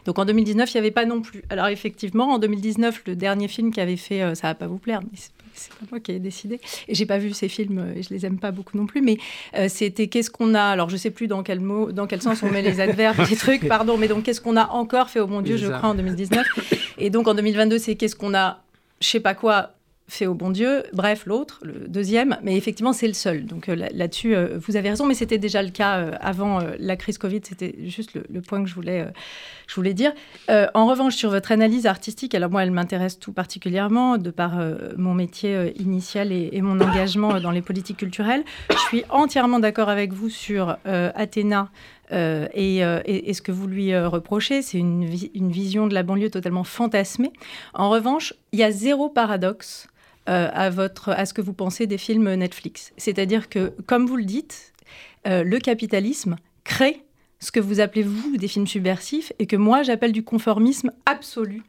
[0.07, 1.43] Donc en 2019, il n'y avait pas non plus.
[1.51, 4.79] Alors effectivement, en 2019, le dernier film qui avait fait, euh, ça va pas vous
[4.79, 5.19] plaire, mais
[5.81, 6.61] pas moi qui ai décidé.
[6.88, 9.03] Et j'ai pas vu ces films, euh, et je les aime pas beaucoup non plus.
[9.03, 9.19] Mais
[9.57, 10.62] euh, c'était qu'est-ce qu'on a.
[10.62, 13.37] Alors je sais plus dans quel mot, dans quel sens on met les adverbes, les
[13.37, 13.97] trucs, pardon.
[13.97, 16.47] Mais donc qu'est-ce qu'on a encore fait au bon Dieu, je crois, en 2019.
[16.99, 18.62] Et donc en 2022, c'est qu'est-ce qu'on a
[19.03, 19.73] je sais pas quoi
[20.09, 23.47] fait au bon Dieu, bref, l'autre, le deuxième, mais effectivement, c'est le seul.
[23.47, 26.97] Donc euh, là-dessus, euh, vous avez raison, mais c'était déjà le cas euh, avant la
[26.97, 29.07] crise Covid, c'était juste le, point que je voulais,
[29.67, 30.12] je voulais dire.
[30.49, 34.59] en revanche, sur votre analyse artistique, alors moi, elle m'intéresse tout particulièrement, de par
[34.97, 38.45] mon métier initial et, mon engagement dans les politiques culturelles.
[38.71, 41.71] Je suis entièrement d'accord avec vous sur Athéna,
[42.11, 42.83] et,
[43.33, 47.33] ce que vous lui reprochez, c'est une, vision de la banlieue totalement fantasmée.
[47.75, 49.88] En revanche, il y a zéro paradoxe
[50.27, 52.93] à, votre, à ce que vous pensez des films Netflix.
[52.97, 54.73] C'est-à-dire que, comme vous le dites,
[55.25, 57.05] le capitalisme crée
[57.41, 61.63] ce que vous appelez, vous, des films subversifs, et que moi, j'appelle du conformisme absolu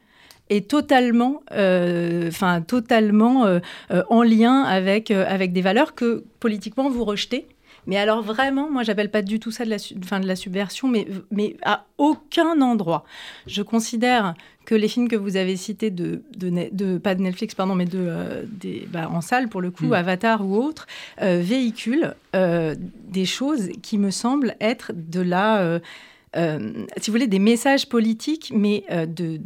[0.50, 7.48] et totalement, enfin totalement en lien avec, avec des valeurs que politiquement vous rejetez
[7.86, 10.88] mais alors vraiment, moi, j'appelle pas du tout ça de la, fin, de la subversion,
[10.88, 13.04] mais, mais à aucun endroit.
[13.46, 17.74] Je considère que les films que vous avez cités de, de, pas de Netflix, pardon,
[17.74, 19.92] mais de, euh, des, bah, en salle pour le coup, mm.
[19.92, 20.86] Avatar ou autres,
[21.20, 22.74] euh, véhiculent euh,
[23.08, 25.80] des choses qui me semblent être de la
[26.34, 29.40] si vous voulez, des messages politiques, mais de,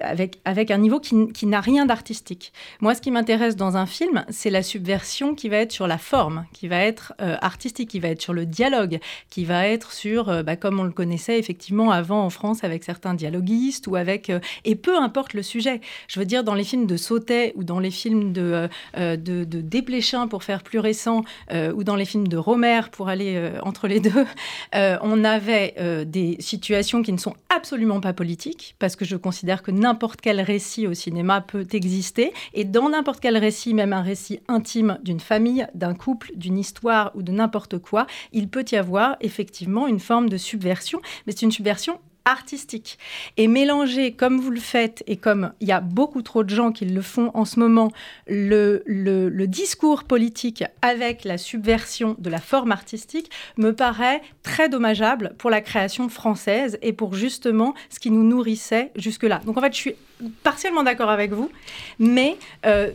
[0.00, 2.52] avec, un niveau qui, n'a rien d'artistique.
[2.80, 5.98] Moi, ce qui m'intéresse dans un film, c'est la subversion qui va être sur la
[5.98, 10.44] forme, qui va être artistique, qui va être sur le dialogue, qui va être sur,
[10.44, 14.32] bah, comme on le connaissait effectivement avant en France avec certains dialoguistes ou avec...
[14.64, 15.80] et peu importe le sujet.
[16.08, 20.44] Je veux dire, dans les films de Sautet ou dans les films de, de, pour
[20.44, 24.26] faire plus récent, ou dans les films de Romer, pour aller entre les deux,
[24.72, 29.70] on avait des situations qui ne sont absolument pas politiques, parce que je considère que
[29.70, 34.40] n'importe quel récit au cinéma peut exister, et dans n'importe quel récit, même un récit
[34.48, 39.16] intime d'une famille, d'un couple, d'une histoire ou de n'importe quoi, il peut y avoir
[39.20, 41.98] effectivement une forme de subversion, mais c'est une subversion
[42.28, 42.98] artistique.
[43.36, 46.72] Et mélanger, comme vous le faites, et comme il y a beaucoup trop de gens
[46.72, 47.90] qui le font en ce moment,
[48.26, 55.34] le, le, discours politique avec la subversion de la forme artistique, me paraît très dommageable
[55.38, 59.40] pour la création française et pour justement ce qui nous nourrissait jusque-là.
[59.46, 59.94] Donc en fait, je suis
[60.42, 61.50] partiellement d'accord avec vous,
[61.98, 62.90] mais euh,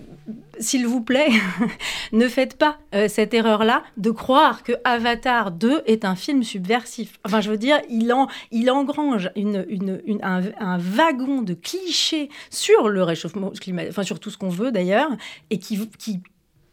[0.59, 1.29] s'il vous plaît,
[2.11, 7.19] ne faites pas euh, cette erreur-là de croire que Avatar 2 est un film subversif.
[7.25, 12.89] Enfin, je veux dire, il, en, il engrange une, une, un, wagon de clichés sur
[12.89, 15.09] le réchauffement climatique, enfin sur tout ce qu'on veut d'ailleurs,
[15.49, 16.21] et qui, qui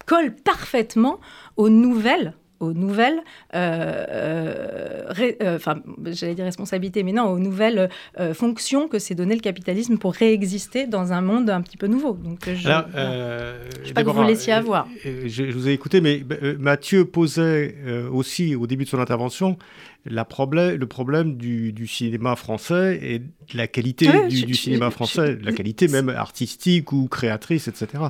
[0.06, 1.20] colle parfaitement
[1.56, 3.20] aux nouvelles aux nouvelles,
[3.55, 7.88] euh, euh, euh, enfin, j'allais dire responsabilités, mais non, aux nouvelles
[8.35, 12.12] fonctions que s'est donné le capitalisme pour réexister dans un monde un petit peu nouveau.
[12.12, 14.87] Donc, je ne sais pas que vous laissiez avoir.
[15.05, 16.23] Je, je, vous ai écouté, mais
[16.59, 17.77] Mathieu posait
[18.12, 19.57] aussi au début de son intervention
[20.06, 25.52] la problème, le problème du, cinéma français et de la qualité du, cinéma français, la
[25.52, 28.04] qualité même artistique ou créatrice, etc.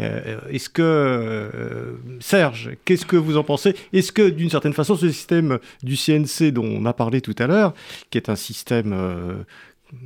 [0.00, 3.74] Euh, est-ce que, euh, Serge, qu'est-ce que vous en pensez?
[3.92, 7.46] Est-ce que, d'une certaine façon, ce système du CNC dont on a parlé tout à
[7.46, 7.74] l'heure,
[8.10, 9.34] qui est un système euh,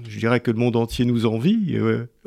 [0.07, 1.75] je dirais que le monde entier nous envie,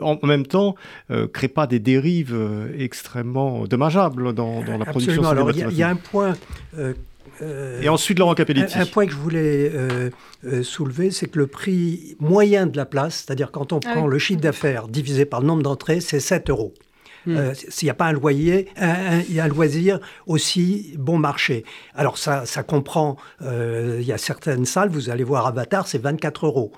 [0.01, 0.73] en même temps,
[1.11, 2.35] ne crée pas des dérives
[2.75, 5.65] extrêmement dommageables dans, la production cinématographique?
[5.69, 6.35] Il y, a un point
[7.81, 8.77] et ensuite, Laurent Capelletti.
[8.77, 10.09] Un, point que je voulais euh,
[10.45, 14.07] euh, soulever, c'est que le prix moyen de la place, c'est-à-dire quand on ah prend
[14.07, 16.73] le chiffre d'affaires divisé par le nombre d'entrées, c'est 7 euros.
[17.25, 17.38] Hmm.
[17.38, 21.63] Euh, s'il n'y a pas un loyer, il y a un loisir aussi bon marché.
[21.95, 26.45] Alors ça, ça comprend, il y a certaines salles, vous allez voir Avatar, c'est 24
[26.45, 26.71] euros.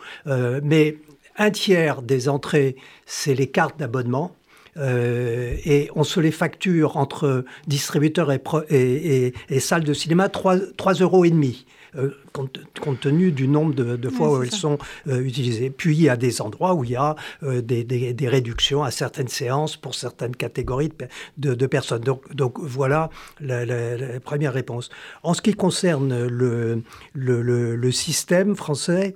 [0.63, 0.97] mais
[1.38, 4.36] un tiers des entrées, c'est les cartes d'abonnement.
[4.77, 11.25] Euh, et on se les facture entre distributeurs et, et, salles de cinéma 3,5 euros.
[11.25, 11.65] Et demi.
[11.97, 12.59] Euh, compte,
[12.99, 15.69] tenu du nombre de, fois où elles sont euh, utilisées.
[15.69, 19.77] Puis il y a des endroits où il y a des, réductions à certaines séances
[19.77, 20.91] pour certaines catégories
[21.38, 22.01] de, personnes.
[22.01, 23.09] Donc, donc voilà
[23.39, 24.89] la, première réponse.
[25.23, 26.83] En ce qui concerne le,
[27.13, 27.41] le,
[27.75, 29.15] le système français,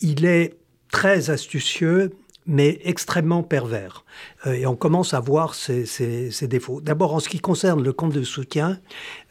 [0.00, 0.54] il est
[0.92, 2.12] très astucieux
[2.48, 4.04] mais extrêmement pervers.
[4.46, 5.84] Euh, et on commence à voir ses,
[6.48, 6.80] défauts.
[6.80, 8.80] D'abord, en ce qui concerne le compte de soutien,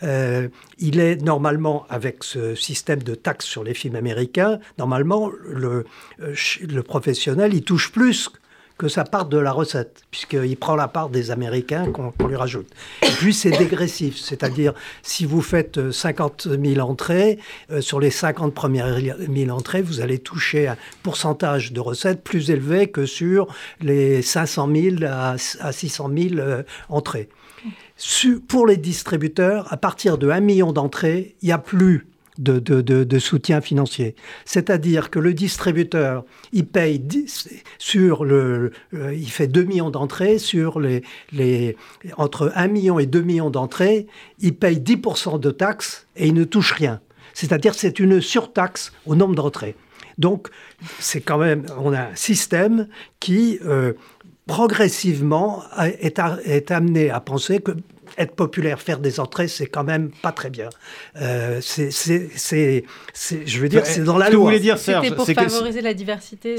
[0.04, 5.86] euh, il est normalement, avec ce système de taxes sur les films américains, normalement, le,
[6.22, 8.30] euh, le professionnel, il touche plus
[8.78, 12.68] que ça parte de la recette, puisqu'il prend la part des Américains qu'on lui rajoute.
[13.02, 17.40] Et puis c'est dégressif, c'est-à-dire si vous faites 50 euh, 000 entrées,
[17.72, 22.52] euh, sur les 50 premières 000 entrées, vous allez toucher un pourcentage de recettes plus
[22.52, 23.48] élevé que sur
[23.82, 27.30] les 500 000 à, 600 000 euh, entrées.
[28.48, 33.62] pour les distributeurs, à partir de 1 million d'entrées, il n'y a plus de, soutien
[33.62, 34.16] financier.
[34.46, 36.24] C'est-à-dire que le distributeur,
[36.54, 37.02] il paye
[37.78, 41.76] sur le, euh, il fait 2 millions d'entrées sur les, les,
[42.18, 44.08] entre 1 million et 2 millions d'entrées,
[44.40, 47.02] il paye 10% de taxes et il ne touche rien.
[47.34, 49.76] C'est-à-dire c'est une surtaxe au nombre d'entrées.
[50.18, 50.50] Donc
[51.00, 52.88] c'est quand même, on a un système
[53.20, 53.94] qui euh,
[54.48, 57.74] progressivement est, est amené à penser que
[58.18, 60.70] être populaire, faire des entrées, c'est quand même pas très bien.
[61.22, 61.92] Euh, c'est,
[63.46, 64.58] je veux dire, c'est dans la loi.
[64.58, 66.56] dire, C'était pour favoriser la diversité.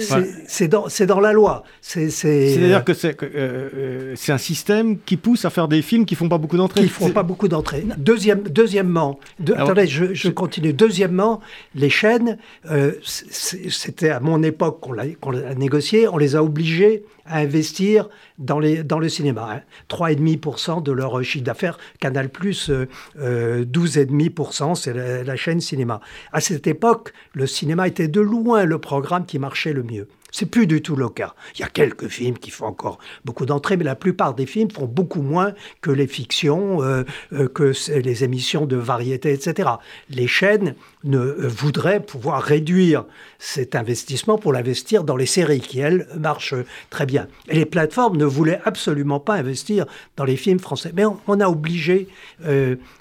[0.47, 1.65] C'est dans, dans la loi.
[1.81, 3.29] C'est, C'est-à-dire que c'est, euh,
[3.75, 6.83] euh, c'est un système qui pousse à faire des films qui font pas beaucoup d'entrées.
[6.83, 7.85] Qui font pas beaucoup d'entrées.
[7.97, 9.19] Deuxième, deuxièmement,
[9.57, 10.73] attendez, je, je, continue.
[10.73, 11.41] Deuxièmement,
[11.75, 12.39] les chaînes,
[12.71, 17.39] euh, c'était à mon époque qu'on l'a, qu'on l'a négocié, on les a obligés à
[17.39, 19.49] investir dans, les, dans le cinéma.
[19.53, 19.63] Hein.
[19.89, 21.79] 3,5% de leur chiffre d'affaires.
[22.01, 22.31] Canal+,
[22.69, 26.01] euh, 12,5%, c'est la, chaîne cinéma.
[26.33, 30.09] À cette époque, le cinéma était de loin le programme qui marchait le mieux.
[30.31, 31.35] C'est plus du tout le cas.
[31.55, 34.71] Il y a quelques films qui font encore beaucoup d'entrées, mais la plupart des films
[34.71, 39.71] font beaucoup moins que les fictions, euh, euh, que les émissions de variété, etc.
[40.11, 43.07] Les chaînes ne euh, voudraient pouvoir réduire
[43.39, 46.55] cet investissement pour l'investir dans les séries qui, elles, marchent
[46.91, 47.27] très bien.
[47.49, 49.87] Et les plateformes ne voulaient absolument pas investir
[50.17, 50.93] dans les films français.
[50.95, 52.09] Mais on, a obligé,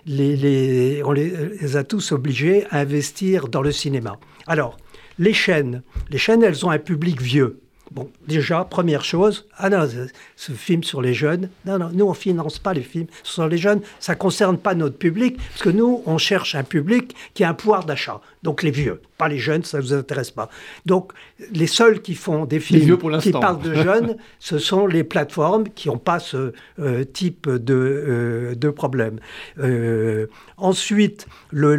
[0.06, 4.18] les, on les a tous obligés à investir dans le cinéma.
[4.46, 4.78] Alors,
[5.20, 7.62] les chaînes, les chaînes, elles ont un public vieux.
[7.92, 9.88] Bon, déjà, première chose, ah non,
[10.36, 13.58] ce, film sur les jeunes, non, non, nous, on finance pas les films sur les
[13.58, 17.50] jeunes, ça concerne pas notre public, parce que nous, on cherche un public qui a
[17.50, 20.50] un pouvoir d'achat, donc les vieux, pas les jeunes, ça ne vous intéresse pas.
[20.86, 21.14] Donc,
[21.54, 25.88] les seuls qui font des films qui parlent de jeunes, ce sont les plateformes qui
[25.88, 29.20] n'ont pas ce euh, type de, euh, de problème.
[29.60, 30.28] Euh,
[30.58, 31.76] ensuite, le,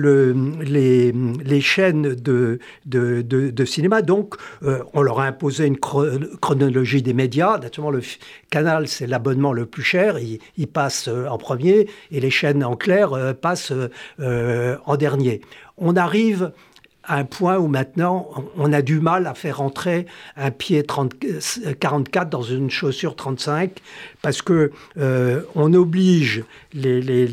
[0.63, 4.37] les, les, chaînes de, de, de cinéma, donc,
[4.95, 5.79] on leur a imposé une
[6.41, 7.59] chronologie des médias.
[7.59, 8.03] Naturellement, le
[8.51, 10.19] canal, c'est l'abonnement le plus cher.
[10.19, 13.73] Il, passe euh, en premier et les chaînes en clair euh, passent
[14.21, 15.41] euh, en dernier.
[15.77, 16.53] On arrive
[17.05, 20.05] à un point où maintenant on a du mal à faire entrer
[20.37, 21.15] un pied 30,
[21.81, 23.71] 44 dans une chaussure 35
[24.21, 24.73] parce que
[25.55, 26.45] on oblige
[26.75, 27.27] les, les,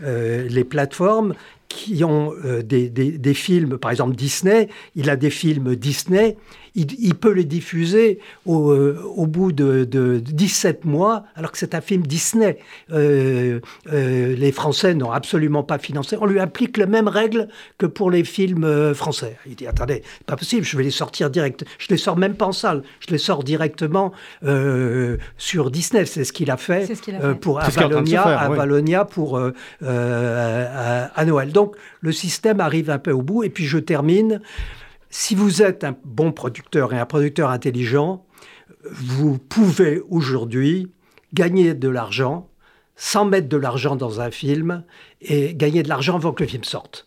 [0.00, 1.34] les, plateformes
[1.68, 2.32] qui ont
[2.64, 6.38] des, des, films, par exemple Disney, il a des films Disney
[6.76, 9.84] il, peut les diffuser au, euh, bout de,
[10.20, 12.58] 17 mois, alors que c'est un film Disney.
[12.92, 13.60] Euh,
[13.92, 16.16] euh, les Français n'ont absolument pas financé.
[16.20, 17.48] On lui applique les mêmes règles
[17.78, 19.38] que pour les films français.
[19.46, 21.64] Il dit attendez, pas possible, je vais les sortir direct.
[21.78, 24.12] Je les sors même pas en salle, je les sors directement
[25.38, 26.04] sur Disney.
[26.04, 26.92] C'est ce qu'il a fait,
[27.40, 31.52] pour Avalonia, pour à Noël.
[31.52, 33.44] Donc le système arrive un peu au bout.
[33.44, 34.40] Et puis je termine
[35.10, 38.24] si vous êtes un bon producteur et un producteur intelligent,
[38.90, 40.90] vous pouvez aujourd'hui
[41.34, 42.48] gagner de l'argent
[42.96, 44.84] sans mettre de l'argent dans un film
[45.20, 47.06] et gagner de l'argent avant que le film sorte.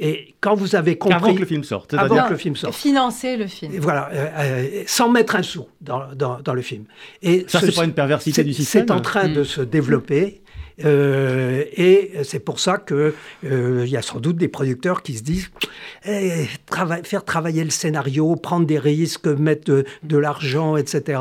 [0.00, 1.16] Et quand vous avez compris...
[1.16, 1.92] Avant que le film sorte.
[1.94, 2.74] Avant que le film sorte.
[2.74, 3.72] Financer le film.
[3.78, 6.84] voilà, euh, euh, sans mettre un sou dans, dans, le film.
[7.20, 9.44] Et ça, c'est pas une perversité du système C'est en train de mm.
[9.44, 10.40] se développer.
[10.84, 13.12] Euh, et c'est pour ça qu'il
[13.44, 15.50] euh, y a sans doute des producteurs qui se disent
[16.04, 16.46] eh,
[17.02, 21.20] faire travailler le scénario, prendre des risques, mettre de, l'argent, etc.,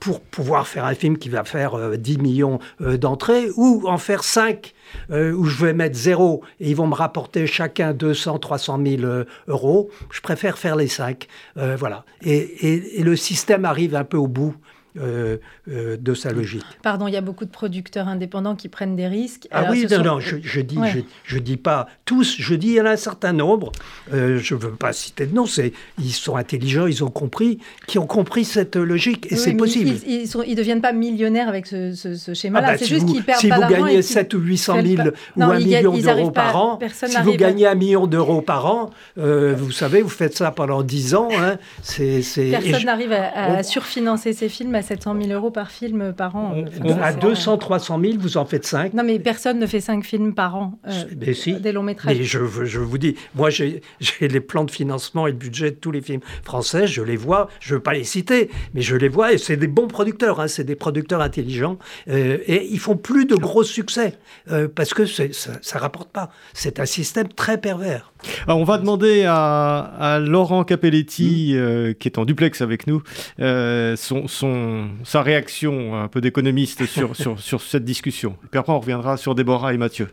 [0.00, 4.24] pour pouvoir faire un film qui va faire 10 euh, millions d'entrées, ou en faire
[4.24, 4.72] 5
[5.10, 9.02] où je vais mettre zéro et ils vont me rapporter chacun 200, 300 000
[9.48, 11.26] euros, je préfère faire les 5.
[11.56, 12.04] voilà.
[12.22, 14.54] et, le système arrive un peu au bout
[14.98, 15.36] euh,
[15.68, 16.64] euh, de sa logique.
[16.82, 19.46] Pardon, il y a beaucoup de producteurs indépendants qui prennent des risques.
[19.50, 20.78] Ah oui, non, non, je, je dis,
[21.24, 23.72] je, dis pas tous, je dis il y en a un certain nombre.
[24.12, 27.58] Euh, je ne veux pas citer de nom, c'est ils sont intelligents, ils ont compris,
[27.86, 29.90] qui ont compris cette logique et c'est possible.
[30.06, 31.92] Ils, ne deviennent pas millionnaires avec ce,
[32.34, 32.68] schéma-là.
[32.68, 35.42] Ah bah, c'est juste qu'ils perdent si pas vous gagnez 7 ou 800 000 ou
[35.42, 40.00] 1 million d'euros par an, si vous gagnez 1 million d'euros par an, vous savez,
[40.00, 41.28] vous faites ça pendant 10 ans.
[41.36, 46.54] Hein, Personne n'arrive à, surfinancer ses films à 700 000 euros par film par an.
[47.02, 48.94] à 200, 300 000, vous en faites 5.
[48.94, 50.78] Non, mais personne ne fait 5 films par an.
[50.86, 51.54] Euh, mais si.
[51.54, 52.16] Des longs métrages.
[52.16, 53.82] Mais je, je vous dis, moi, j'ai
[54.20, 57.48] les plans de financement et le budget de tous les films français, je les vois,
[57.60, 60.40] je ne veux pas les citer, mais je les vois, et c'est des bons producteurs,
[60.40, 61.78] hein, c'est des producteurs intelligents,
[62.08, 64.14] euh, et ils font plus de gros succès,
[64.50, 66.30] euh, parce que ça ne rapporte pas.
[66.52, 68.12] C'est un système très pervers.
[68.48, 71.94] on va demander à, Laurent Capelletti, mm.
[71.94, 73.02] qui est en duplex avec nous,
[73.38, 78.36] son, son, sa réaction un peu d'économiste sur, sur, sur, cette discussion.
[78.44, 80.08] Et puis après, on reviendra sur Déborah et Mathieu.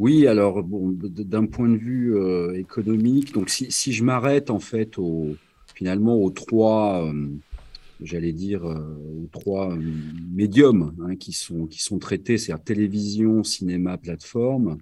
[0.00, 4.58] Oui, alors bon, d'un point de vue euh, économique, donc si, si je m'arrête en
[4.58, 5.36] fait au,
[5.74, 7.28] finalement aux trois, euh,
[8.00, 8.78] j'allais dire euh,
[9.22, 9.76] aux trois
[10.32, 14.78] médiums hein, qui sont qui sont traités, c'est-à-dire télévision, cinéma, plateforme.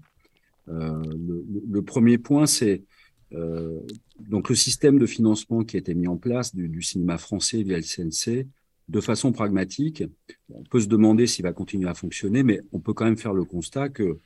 [0.68, 2.82] Le, le, premier point, c'est
[3.31, 7.62] donc le système de financement qui a été mis en place du, du cinéma français
[7.62, 8.47] via le CNC
[8.89, 10.05] de façon pragmatique.
[10.51, 13.35] On peut se demander s'il va continuer à fonctionner, mais on peut quand même faire
[13.35, 14.18] le constat que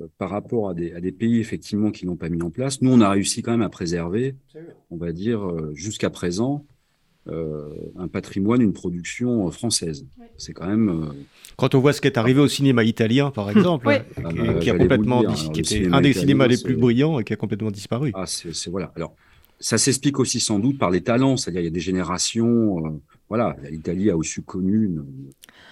[0.00, 2.82] euh, par rapport à des, à des, pays effectivement qui n'ont pas mis en place,
[2.82, 4.34] nous on a réussi quand même à préserver,
[4.90, 6.77] on va dire euh, jusqu'à présent, euh,
[7.28, 10.06] un patrimoine, une production française.
[10.36, 11.12] C'est quand même.
[11.56, 14.70] Quand on voit ce qui est arrivé au cinéma italien, par exemple, ah bah, qui,
[14.70, 15.22] a complètement,
[15.52, 18.12] qui était un des cinémas les plus brillants et qui a complètement disparu.
[18.14, 18.92] Ah, c'est voilà.
[18.96, 19.14] Alors,
[19.60, 23.56] ça s'explique aussi sans doute par les talents, c'est-à-dire il y a des générations voilà,
[23.70, 24.86] l'Italie a aussi connu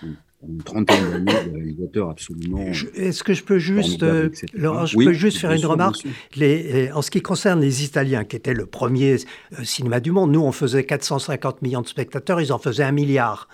[0.02, 0.16] une
[0.64, 2.64] trentaine d'années de réalisateurs absolument.
[2.94, 7.02] Est-ce que je peux juste, euh, Laurent, je peux juste faire une remarque les, En
[7.02, 9.16] ce qui concerne les Italiens, qui étaient le premier
[9.58, 12.92] euh, cinéma du monde, nous, on faisait 450 millions de spectateurs, ils en faisaient un
[12.92, 13.48] milliard.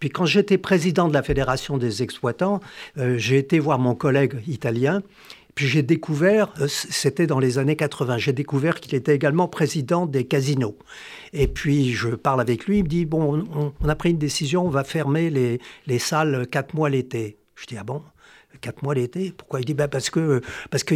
[0.00, 2.60] Puis quand j'étais président de la Fédération des exploitants,
[2.98, 5.02] euh, j'ai été voir mon collègue italien
[5.58, 10.24] j'ai découvert, euh, c'était dans les années 80, j'ai découvert qu'il était également président des
[10.24, 10.78] casinos.
[11.32, 13.44] Et puis je parle avec lui, il me dit, bon,
[13.82, 17.38] on, a pris une décision, on va fermer les, les salles quatre mois l'été.
[17.54, 18.02] Je dis, ah bon
[18.60, 19.32] quatre mois l'été?
[19.36, 19.60] Pourquoi?
[19.60, 20.40] Il dit ben parce que
[20.70, 20.94] parce que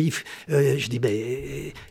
[0.51, 1.13] euh, je dis ben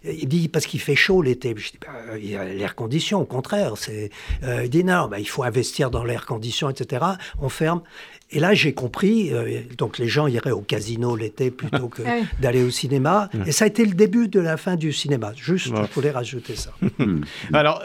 [0.04, 1.54] il dit parce qu'il fait chaud l'été.
[1.56, 3.22] Je dis ben, il y a l'air condition.
[3.22, 4.10] Au contraire, c'est
[4.44, 7.06] il dit non, ben, il faut investir dans l'air condition, etc.
[7.40, 7.84] On ferme.
[8.32, 12.20] Et là, j'ai compris, euh, donc les gens iraient au casino l'été plutôt que ah
[12.40, 13.30] d'aller au cinéma.
[13.46, 15.34] Et ça a été le début de la fin du cinéma.
[15.36, 16.74] Juste, je voulais rajouter ça.
[17.54, 17.84] Alors,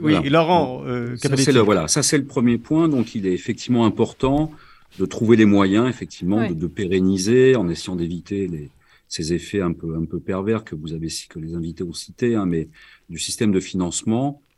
[0.00, 0.82] oui, Laurent,
[1.16, 2.88] ça, c'est le, voilà, ça c'est le premier point.
[2.88, 4.50] Donc, il est effectivement important
[4.98, 8.70] de trouver les moyens, effectivement, de, de, pérenniser en essayant d'éviter les,
[9.12, 12.34] ces effets un peu, un peu pervers que vous avez, que les invités ont cités,
[12.34, 12.68] hein, mais
[13.10, 14.40] du système de financement.
[14.40, 14.51] euh,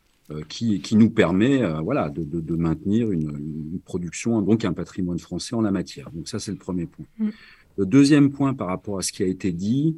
[0.48, 3.30] qui, qui nous permet, euh, voilà, de, de, de maintenir une,
[3.72, 6.10] une, production, donc un patrimoine français en la matière.
[6.10, 7.06] Donc ça, c'est le premier point.
[7.18, 7.28] Mm.
[7.76, 9.96] Le deuxième point par rapport à ce qui a été dit,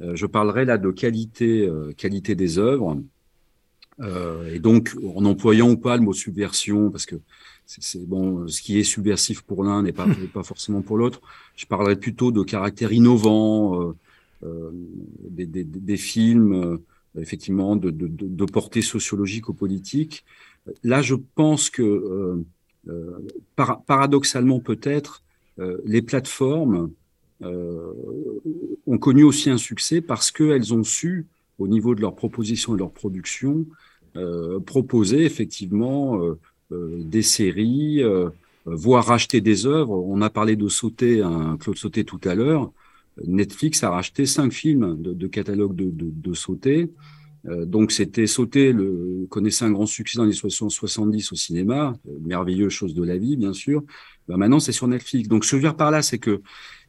[0.00, 2.98] euh, je parlerai là de qualité, qualité des œuvres.
[4.52, 7.16] et donc, en employant ou pas le mot subversion, parce que
[7.66, 11.20] c'est bon, ce qui est subversif pour l'un n'est pas, pas forcément pour l'autre.
[11.56, 13.96] Je parlerai plutôt de caractère innovant euh,
[14.44, 14.70] euh
[15.28, 16.76] des, des, des, films, euh,
[17.20, 20.24] effectivement, de, de, de, portée sociologique ou politique.
[20.82, 22.44] Là, je pense que euh,
[22.88, 23.18] euh
[23.54, 25.22] par, paradoxalement peut-être,
[25.86, 26.90] les plateformes
[27.42, 31.24] ont connu aussi un succès parce qu'elles ont su,
[31.58, 33.64] au niveau de leur proposition et de leur production,
[34.66, 36.36] proposer effectivement
[36.72, 38.28] euh, des séries, euh,
[38.64, 39.92] voire racheter des œuvres.
[39.92, 42.72] On a parlé de Sauter, un Claude Sauté tout à l'heure.
[43.24, 46.90] Netflix a racheté cinq films de, catalogue de, de, de Sauté.
[47.46, 52.72] Euh, donc c'était Sauté, le, connaissait un grand succès dans les 70 au cinéma, merveilleuse
[52.72, 53.84] chose de la vie bien sûr.
[54.28, 55.28] Ben maintenant c'est sur Netflix.
[55.28, 56.42] Donc ce que je veux dire par là, c'est que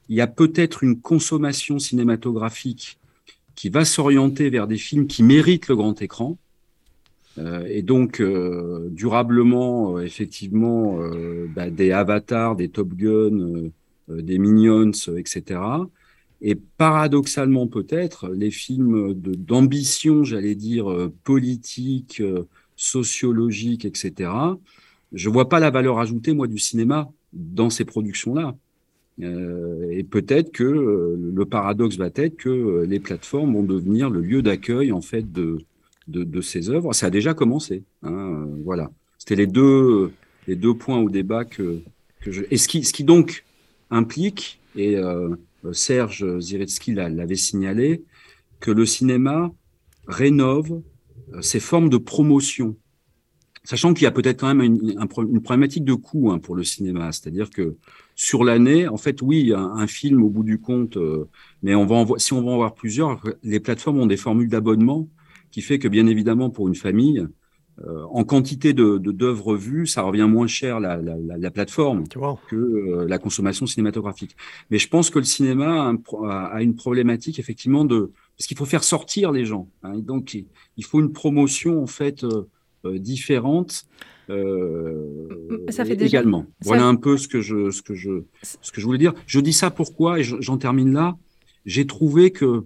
[0.10, 2.98] il y a peut-être une consommation cinématographique
[3.56, 6.38] qui va s'orienter vers des films qui méritent le grand écran,
[7.38, 11.00] euh, et donc, euh, durablement, euh, effectivement,
[11.56, 13.70] bah, des avatars, des Top Gun,
[14.10, 15.60] des Minions, etc.
[16.42, 22.22] Et paradoxalement, peut-être, les films d'ambition, j'allais dire, politique,
[22.76, 24.30] sociologique, etc.,
[25.14, 28.56] je vois pas la valeur ajoutée, moi, du cinéma dans ces productions-là.
[29.22, 30.64] Euh, et peut-être que
[31.18, 35.58] le paradoxe va être que les plateformes vont devenir le lieu d'accueil en fait de,
[36.08, 36.94] de, de ces œuvres.
[36.94, 37.84] Ça a déjà commencé.
[38.04, 38.92] Hein, euh, voilà.
[39.18, 40.12] C'était les deux,
[40.48, 41.80] les deux points au débat que,
[42.22, 42.44] que je.
[42.52, 43.44] Et ce qui, ce qui donc
[43.90, 45.30] implique, et euh,
[45.74, 48.04] Serge Ziretsky l'avait signalé,
[48.60, 49.52] que le cinéma
[50.08, 50.82] rénove
[51.34, 52.78] euh, ses formes de promotion.
[53.64, 57.12] Sachant qu'il y a peut-être quand même une, problématique de coût hein, pour le cinéma,
[57.12, 57.76] c'est-à-dire que
[58.16, 61.28] sur l'année, en fait, oui, un, film au bout du compte, euh,
[61.64, 65.10] mais on va si on va en voir plusieurs, les plateformes ont des formules d'abonnement
[65.52, 67.28] qui fait que bien évidemment pour une famille,
[67.86, 72.56] euh, en quantité de d'œuvres vues, ça revient moins cher la, la, la, plateforme que
[72.56, 74.36] euh, la consommation cinématographique.
[74.72, 78.66] Mais je pense que le cinéma a, a une problématique effectivement de parce qu'il faut
[78.66, 79.70] faire sortir les gens.
[79.84, 80.36] Hein, donc
[80.78, 82.48] il faut une promotion en fait euh,
[82.86, 83.86] euh différente.
[85.70, 86.48] ça fait également.
[86.62, 89.14] Voilà un peu ce que je ce que je ce que je voulais dire.
[89.28, 91.16] Je dis ça pourquoi et j'en termine là.
[91.66, 92.66] J'ai trouvé que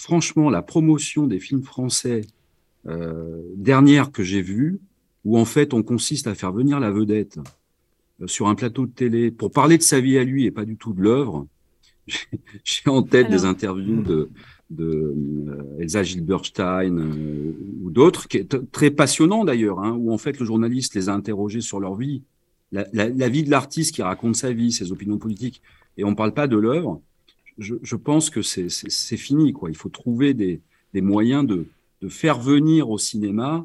[0.00, 2.39] franchement, la promotion des films français euh,
[2.84, 4.80] dernière que j'ai vue,
[5.24, 7.38] où en fait on consiste à faire venir la vedette
[8.20, 10.64] euh, sur un plateau de télé pour parler de sa vie à lui et pas
[10.64, 11.46] du tout de l'œuvre.
[12.64, 14.30] J'ai en tête des interviews de,
[14.70, 17.52] de euh, Elsa Gilberstein euh,
[17.82, 21.14] ou d'autres, qui est très passionnant d'ailleurs, hein, où en fait le journaliste les a
[21.14, 22.22] interrogés sur leur vie,
[22.72, 25.60] la, la, la vie de l'artiste qui raconte sa vie, ses opinions politiques,
[25.96, 27.00] et on parle pas de l'œuvre
[27.58, 29.52] je, je, pense que c'est fini.
[29.52, 29.68] Quoi.
[29.68, 30.60] Il faut trouver des,
[30.94, 31.66] des moyens de,
[32.00, 33.64] de, faire venir au cinéma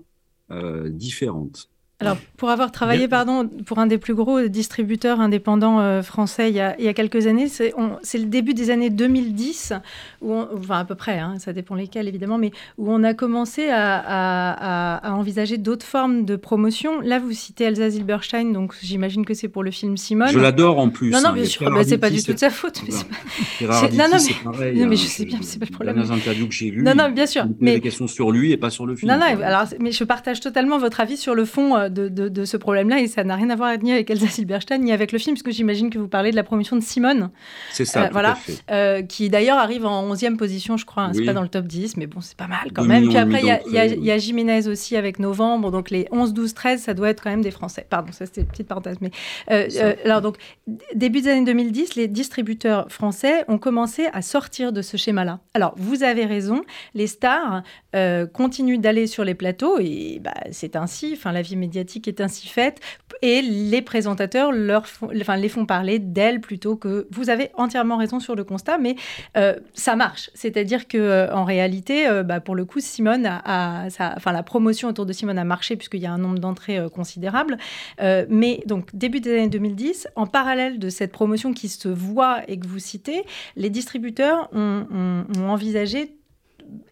[0.52, 1.70] euh, différentes.
[2.02, 6.56] Alors, pour avoir travaillé pardon, pour un des plus gros distributeurs indépendants euh, français il
[6.56, 7.72] y, a, il y, a, quelques années, c'est
[8.18, 9.72] le début des années 2010,
[10.22, 13.14] où on, enfin à peu près, hein, ça dépend lesquels évidemment, mais où on a
[13.14, 17.00] commencé à, à, à envisager d'autres formes de promotion.
[17.00, 20.32] Là, vous citez Elsa Zilberstein, donc j'imagine que c'est pour le film Simone.
[20.34, 21.12] Je l'adore en plus.
[21.12, 22.82] Non, non, hein, bien sûr, bah, c'est pas du tout de sa faute.
[22.86, 23.82] Mais pas...
[23.94, 25.98] non, non, mais, pareil, non, mais je sais bien, c'est pas le problème.
[25.98, 28.58] Les interviews que j'ai vues, non, non, bien sûr, mais des questions sur lui et
[28.58, 29.10] pas sur le film.
[29.10, 32.46] Non, non, alors, mais je partage totalement votre avis sur le fond euh, de, de,
[32.46, 35.20] ce problème-là et ça n'a rien à voir ni avec Elsa Silberstein ni avec le
[35.20, 37.32] film, puisque j'imagine que vous parlez de la promotion de Simone.
[37.72, 38.38] C'est ça, voilà,
[39.08, 41.04] qui d'ailleurs arrive en 11e position, je crois.
[41.04, 43.08] Hein, c'est pas dans le top 10, mais bon, c'est pas mal quand même.
[43.08, 46.82] Puis après, il y, y, a Jiménez aussi avec Novembre, donc les 11, 12, 13,
[46.82, 47.86] ça doit être quand même des Français.
[47.90, 48.98] Pardon, ça c'était une petite parenthèse.
[49.02, 49.12] Mais,
[50.04, 50.38] alors, donc,
[50.94, 55.40] début des années 2010, les distributeurs français ont commencé à sortir de ce schéma-là.
[55.54, 56.62] Alors, vous avez raison,
[56.94, 57.64] les stars
[57.96, 62.22] euh, continuent d'aller sur les plateaux et bah, c'est ainsi, enfin, la vie médiatique est
[62.22, 62.80] ainsi faite
[63.22, 67.08] et les présentateurs leur font, enfin, les font parler d'elles plutôt que.
[67.12, 68.96] Vous avez entièrement raison sur le constat, mais
[69.38, 70.30] euh, ça marche.
[70.34, 75.06] C'est-à-dire que euh, en réalité, bah, pour le coup, Simone a, enfin, la promotion autour
[75.06, 77.58] de Simone a marché puisqu'il y a un nombre d'entrées considérable.
[78.00, 82.60] mais donc, début des années 2010, en parallèle de cette promotion qui se voit et
[82.60, 83.24] que vous citez,
[83.56, 86.16] les distributeurs ont, ont envisagé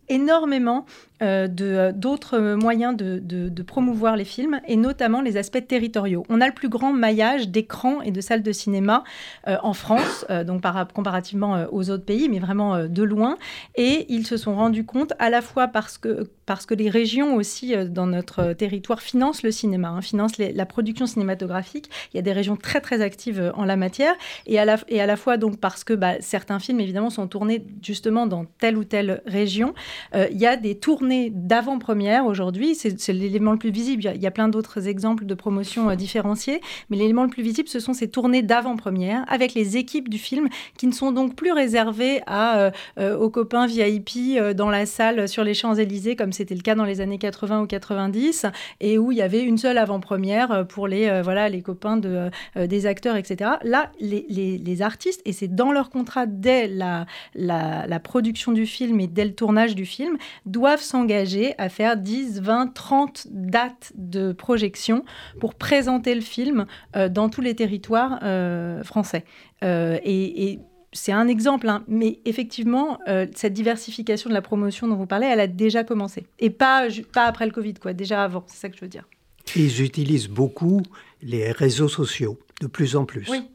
[0.09, 0.85] énormément
[1.23, 6.25] euh, euh, d'autres moyens de, promouvoir les films, et notamment les aspects territoriaux.
[6.27, 9.03] On a le plus grand maillage d'écrans et de salles de cinéma
[9.47, 13.37] euh, en France, donc par, comparativement aux autres pays, mais vraiment de loin.
[13.75, 17.35] Et ils se sont rendus compte, à la fois parce que, parce que les régions
[17.35, 21.89] aussi dans notre territoire financent le cinéma, hein, financent la production cinématographique.
[22.13, 24.13] Il y a des régions très très actives en la matière,
[24.45, 27.27] et à la, et à la fois donc parce que bah, certains films évidemment sont
[27.27, 29.73] tournés justement dans telle ou telle région.
[30.13, 34.03] Il y a des tournées d'avant-première aujourd'hui, c'est l'élément le plus visible.
[34.15, 37.69] Il y a, plein d'autres exemples de promotion euh, différenciées, mais l'élément le plus visible,
[37.69, 41.51] ce sont ces tournées d'avant-première avec les équipes du film qui ne sont donc plus
[41.51, 46.61] réservées euh, euh, aux copains VIP dans la salle sur les Champs-Élysées, comme c'était le
[46.61, 48.45] cas dans les années 80 ou 90,
[48.79, 52.85] et où il y avait une seule avant-première pour les, voilà, les copains de, des
[52.85, 53.51] acteurs, etc.
[53.63, 59.25] Là, les, artistes, et c'est dans leur contrat dès la production du film et dès
[59.25, 65.03] le tournage du film, doivent s'engager à faire 10, 20, 30 dates de projection
[65.39, 66.65] pour présenter le film
[66.95, 69.25] euh, dans tous les territoires euh, français.
[69.63, 70.59] Euh, et,
[70.95, 72.99] c'est un exemple, hein, mais effectivement,
[73.33, 76.27] cette diversification de la promotion dont vous parlez, elle a déjà commencé.
[76.37, 79.07] Et pas, pas après le Covid, quoi, déjà avant, c'est ça que je veux dire.
[79.55, 80.83] Ils utilisent beaucoup
[81.23, 83.27] les réseaux sociaux, de plus en plus.
[83.27, 83.49] Oui.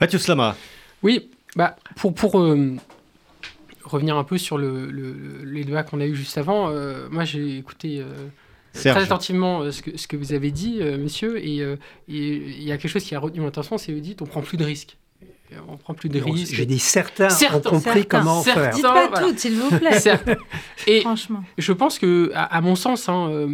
[0.00, 0.54] Mathieu Slama.
[1.02, 2.40] Oui, bah, pour, pour
[3.84, 4.86] revenir un peu sur le,
[5.44, 8.28] les débats qu'on a eu juste avant, euh, moi j'ai écouté euh,
[8.74, 11.62] très attentivement euh, ce, que, ce que vous avez dit, monsieur, et
[12.08, 14.42] il y a quelque chose qui a retenu mon attention, c'est vous dites on prend
[14.42, 14.96] plus de risques.
[15.68, 16.54] On prend plus de risques.
[16.54, 18.70] J'ai dit certains, ont compris comment faire.
[18.70, 19.98] Dites pas tout, s'il vous plaît.
[20.86, 21.44] Et Franchement.
[21.58, 23.46] Je pense que, à, mon sens, hein,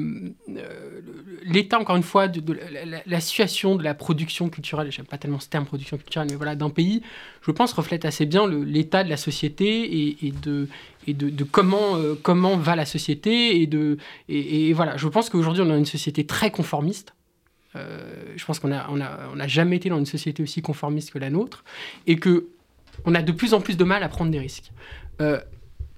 [1.49, 2.59] l'état, encore une fois, de,
[3.07, 6.55] la, situation de la production culturelle, j'aime pas tellement ce terme production culturelle, mais voilà,
[6.55, 7.03] d'un pays,
[7.43, 10.69] je pense, reflète assez bien l'état de la société et, de,
[11.07, 13.61] et de, comment, euh, comment va la société.
[13.61, 17.15] Et, de, et, voilà, je pense qu'aujourd'hui, on a une société très conformiste.
[17.79, 20.63] Euh, je pense qu'on n'a on a, on a jamais été dans une société aussi
[20.63, 21.65] conformiste que la nôtre
[22.07, 22.49] et que
[23.05, 24.73] on a de plus en plus de mal à prendre des risques.
[25.21, 25.41] Euh,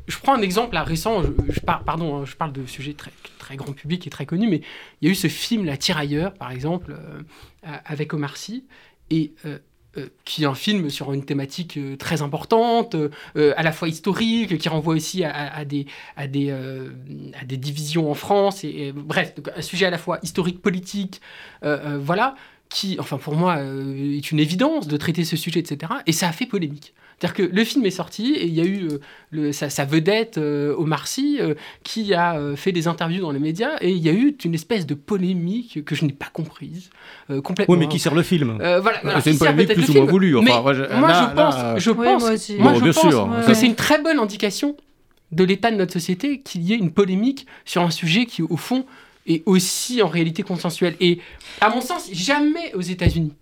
[0.06, 3.72] je prends un exemple récent, je, pardon, hein, je parle de sujets très, très grand
[3.72, 4.60] public et très connus, mais
[5.00, 7.22] il y a eu ce film La Tirailleur, par exemple, euh,
[7.84, 8.64] avec Omar Sy,
[9.10, 9.32] et
[9.96, 12.96] euh, qui est un film sur une thématique très importante,
[13.34, 15.86] à la fois historique, qui renvoie aussi à des
[17.56, 21.20] divisions en France, et, bref, un sujet à la fois historique, politique,
[21.62, 22.34] voilà,
[22.68, 25.92] qui, enfin pour moi, est une évidence de traiter ce sujet, etc.
[26.06, 26.94] Et ça a fait polémique.
[27.20, 28.98] C'est-à-dire que le film est sorti et il y a eu euh,
[29.30, 31.52] le, sa, vedette euh, Omar Sy euh,
[31.84, 34.86] qui a fait des interviews dans les médias et il y a eu une espèce
[34.86, 36.88] de polémique que je n'ai pas comprise
[37.44, 37.74] complètement.
[37.74, 40.36] Oui, mais qui sert le film voilà, C'est une polémique plus ou moins voulue.
[40.38, 40.82] Enfin, moi, je
[41.34, 42.22] pense, je pense,
[42.58, 44.76] moi, je pense que c'est une très bonne indication
[45.32, 48.56] de l'état de notre société qu'il y ait une polémique sur un sujet qui, au
[48.56, 48.86] fond,
[49.26, 50.96] est aussi en réalité consensuel.
[51.00, 51.18] Et
[51.60, 53.34] à mon sens, jamais aux États-Unis,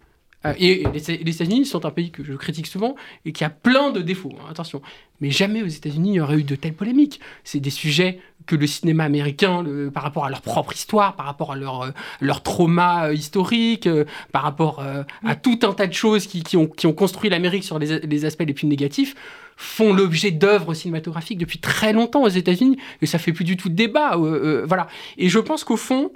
[0.46, 3.90] euh, et les, États-Unis sont un pays que je critique souvent et qui a plein
[3.90, 4.80] de défauts, hein, attention.
[5.20, 7.20] Mais jamais aux États-Unis il y aurait eu de telles polémiques.
[7.42, 11.52] C'est des sujets que le cinéma américain, par rapport à leur propre histoire, par rapport
[11.52, 13.88] à leur, euh, leur trauma euh, historique,
[14.32, 14.82] par rapport
[15.24, 17.98] à tout un tas de choses qui, qui, ont, qui ont, construit l'Amérique sur les,
[17.98, 19.14] les, aspects les plus négatifs,
[19.56, 22.78] font l'objet d'œuvres cinématographiques depuis très longtemps aux États-Unis.
[23.02, 24.16] Et ça fait plus du tout de débat.
[24.16, 24.86] voilà.
[25.18, 26.10] Et je pense qu'au fond,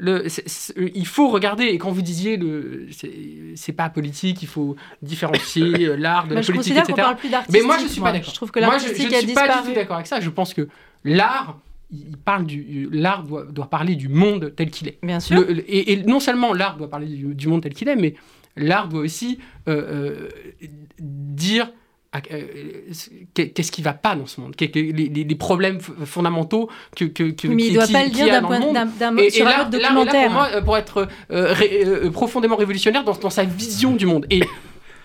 [0.00, 2.88] il faut regarder, et quand vous disiez, le,
[3.54, 6.92] c'est pas politique, il faut différencier euh, l'art de la politique, etc.
[6.96, 8.30] Parle plus mais moi, je suis pas d'accord.
[8.30, 10.20] Je trouve que moi, je, je ne suis pas du tout d'accord avec ça.
[10.20, 10.68] Je pense que
[11.04, 11.58] l'art,
[11.92, 14.98] il parle du l'art doit, doit, parler du monde tel qu'il est.
[15.02, 15.44] Bien sûr.
[15.48, 18.14] et, non seulement l'art doit parler du, monde tel qu'il est, mais
[18.56, 19.38] l'art doit aussi
[19.68, 21.72] euh, euh, dire
[23.34, 24.54] qu'est-ce qui va pas dans ce monde?
[24.58, 28.58] Les, problèmes fondamentaux que, que, que mais il ne doit pas le dire d'un point
[28.58, 30.26] d'un sur un documentaire.
[30.26, 31.08] pour moi, pour être
[32.10, 34.26] profondément révolutionnaire dans, dans, sa vision du monde.
[34.30, 34.40] Et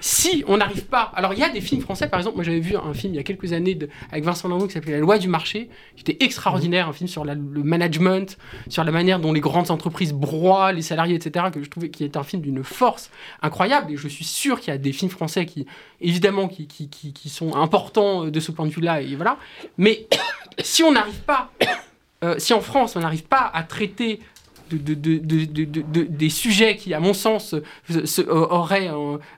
[0.06, 1.12] si on n'arrive pas.
[1.16, 3.18] Alors, il y a des films français, par exemple, moi j'avais vu un film il
[3.18, 3.76] y a quelques années
[4.12, 7.26] avec Vincent Landon qui s'appelait La loi du marché, qui était extraordinaire, un film sur
[7.26, 8.38] le management,
[8.70, 12.04] sur la manière dont les grandes entreprises broient les salariés, etc., que je trouvais qui
[12.04, 13.10] est un film d'une force
[13.42, 13.94] incroyable.
[13.94, 15.66] Et je suis sûr qu'il y a des films français qui,
[16.00, 16.68] évidemment, qui,
[17.28, 19.40] sont importants de ce point de vue-là, et voilà.
[19.80, 20.06] Mais
[20.60, 21.52] si on n'arrive pas.
[22.24, 24.22] Euh, si en France on n'arrive pas à traiter
[24.72, 27.56] de, des sujets qui, à mon sens,
[28.28, 28.90] auraient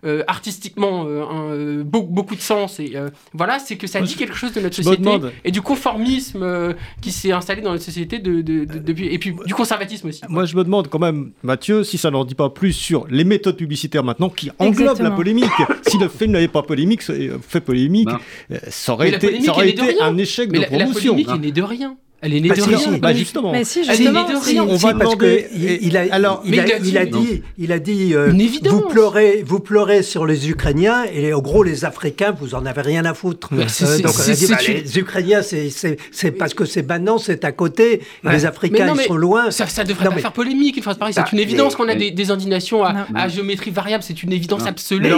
[0.06, 2.80] euh, artistiquement euh, beaucoup, de sens.
[2.80, 5.10] Et euh, voilà, c'est que ça dit quelque chose de notre société
[5.44, 10.22] et du conformisme qui s'est installé dans notre société depuis, et puis du conservatisme aussi.
[10.30, 13.24] Moi, je me demande quand même, Mathieu, si ça n'en dit pas plus sur les
[13.24, 15.46] méthodes publicitaires maintenant qui englobent la polémique.
[15.88, 18.10] si le film n'avait pas polémique, fait polémique,
[18.50, 18.60] ben.
[18.70, 21.16] ça aurait été, ça aurait été un échec de promotion.
[21.16, 21.98] La polémique est née de rien.
[22.20, 22.98] Elle est née bah, de rien.
[22.98, 23.52] Bah, justement.
[23.52, 24.10] Mais si, justement.
[24.10, 24.64] Elle est née de rien.
[24.64, 28.16] On va parce que il, a, alors, il, a, il, a, dit, il a dit,
[28.16, 28.34] euh,
[28.66, 32.82] vous pleurez, vous pleurez sur les Ukrainiens et en gros les Africains, vous en avez
[32.82, 33.50] rien à foutre.
[33.54, 37.52] Euh, donc on a dit, bah, les Ukrainiens, c'est parce que c'est maintenant, c'est à
[37.52, 38.02] côté.
[38.24, 39.52] Les Africains, ils sont loin.
[39.52, 40.78] Ça, ça devrait pas faire polémique.
[40.80, 44.04] Enfin, pareil, c'est bah, une évidence qu'on a des, indignations à, géométrie variable.
[44.04, 45.14] C'est une évidence absolue.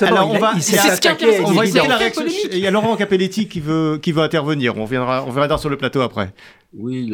[0.00, 2.24] alors, on va, c'est ce qui est On va essayer la réaction.
[2.50, 4.78] Il y a Laurent Capelletti qui veut qui veut intervenir.
[4.78, 6.29] On viendra, on verra sur le plateau après.
[6.72, 7.12] Oui,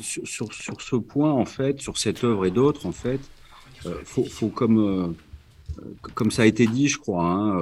[0.00, 3.20] sur, ce point, en fait, sur cette œuvre et d'autres, en fait,
[3.84, 5.82] euh, faut, comme, euh,
[6.14, 7.60] comme ça a été dit, je crois, hein,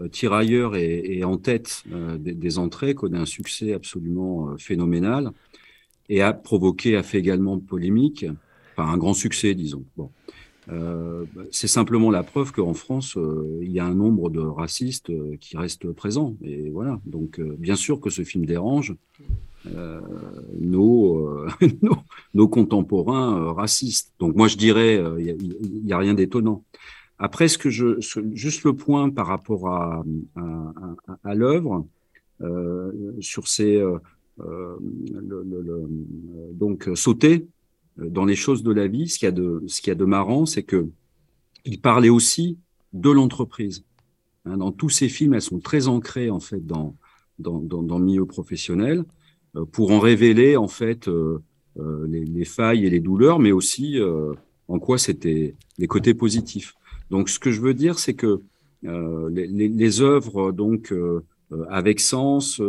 [0.00, 5.30] euh, Tirailleur est, en tête des, entrées, connaît un succès absolument phénoménal
[6.08, 8.26] et a provoqué, a fait également polémique,
[8.72, 9.84] enfin un grand succès, disons.
[9.96, 10.10] Bon.
[11.52, 13.16] c'est simplement la preuve qu'en France,
[13.60, 16.34] il y a un nombre de racistes qui restent présents.
[16.42, 16.98] Et voilà.
[17.06, 19.24] Donc, bien sûr que ce film dérange, euh,
[19.64, 21.48] nos, euh,
[21.82, 21.96] nos,
[22.34, 24.12] nos, contemporains euh, racistes.
[24.18, 26.64] Donc moi je dirais, il n'y a, rien d'étonnant.
[27.18, 28.00] Après, ce que je,
[28.32, 30.04] juste le point par rapport à,
[30.36, 30.72] à,
[31.22, 31.86] à, l'œuvre,
[33.20, 34.78] sur ces le,
[35.20, 35.88] le,
[36.52, 37.46] donc sauter
[37.96, 39.94] dans les choses de la vie, ce qu'il y a de ce qu'il y a
[39.94, 40.88] de marrant, c'est que
[41.64, 42.58] il parlait aussi
[42.92, 43.84] de l'entreprise.
[44.44, 46.96] Hein, dans tous ces films, elles sont très ancrées en fait dans
[47.38, 49.04] dans, dans, dans le milieu professionnel.
[49.56, 51.42] Euh, pour en révéler en fait euh,
[51.78, 53.98] euh, les, les, failles et les douleurs, mais aussi
[54.68, 56.74] en quoi c'était les côtés positifs.
[57.10, 58.40] Donc, ce que je veux dire, c'est que
[58.82, 60.92] les, les, les, œuvres donc
[61.70, 62.60] avec sens,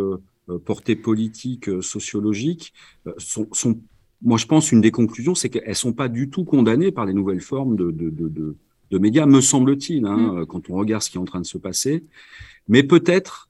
[0.65, 2.73] portée politique, sociologique,
[3.17, 3.79] sont, sont,
[4.21, 7.13] moi je pense une des conclusions, c'est qu'elles sont pas du tout condamnées par les
[7.13, 8.55] nouvelles formes de, de, de, de,
[8.91, 10.45] de médias, me semble-t-il, hein, mmh.
[10.45, 12.03] quand on regarde ce qui est en train de se passer.
[12.67, 13.49] Mais peut-être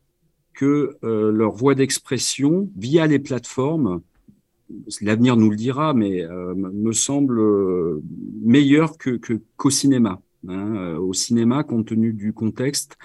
[0.64, 4.02] que euh, leur voie d'expression via les plateformes,
[5.02, 8.02] l'avenir nous le dira, mais euh, me semble euh,
[8.42, 9.20] meilleure que,
[9.58, 10.22] qu'au cinéma.
[10.48, 10.96] Hein.
[10.96, 12.98] Au cinéma, compte tenu du contexte,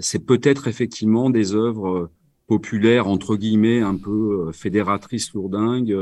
[0.00, 2.10] c'est peut-être effectivement des œuvres
[2.48, 5.96] populaires entre guillemets, un peu fédératrices lourdingues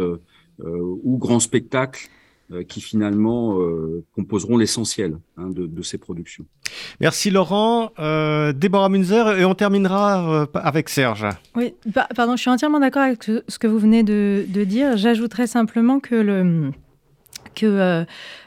[0.65, 2.18] ou grands spectacles euh,
[2.67, 6.47] qui finalement euh, composeront l'essentiel hein, de, de, ces productions.
[7.01, 7.93] Merci Laurent.
[7.99, 11.27] Euh, Déborah Munzer, et on terminera euh, avec Serge.
[11.55, 11.75] Oui,
[12.17, 14.97] pardon, je suis entièrement d'accord avec ce que vous venez de, de dire.
[14.97, 16.71] J'ajouterais simplement que le
[17.59, 18.05] que, euh,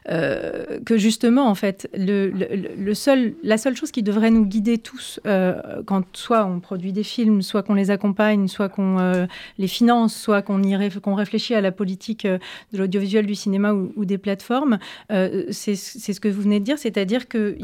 [0.10, 5.20] euh, que justement, en fait, le, seul, la seule chose qui devrait nous guider tous,
[5.28, 10.16] euh, quand soit on produit des films, soit qu'on les accompagne, soit qu'on les finance,
[10.16, 10.62] soit qu'on
[11.04, 16.20] qu'on réfléchit à la politique de l'audiovisuel, du cinéma ou, ou des plateformes, c'est ce
[16.20, 17.58] que vous venez de dire, c'est-à-dire que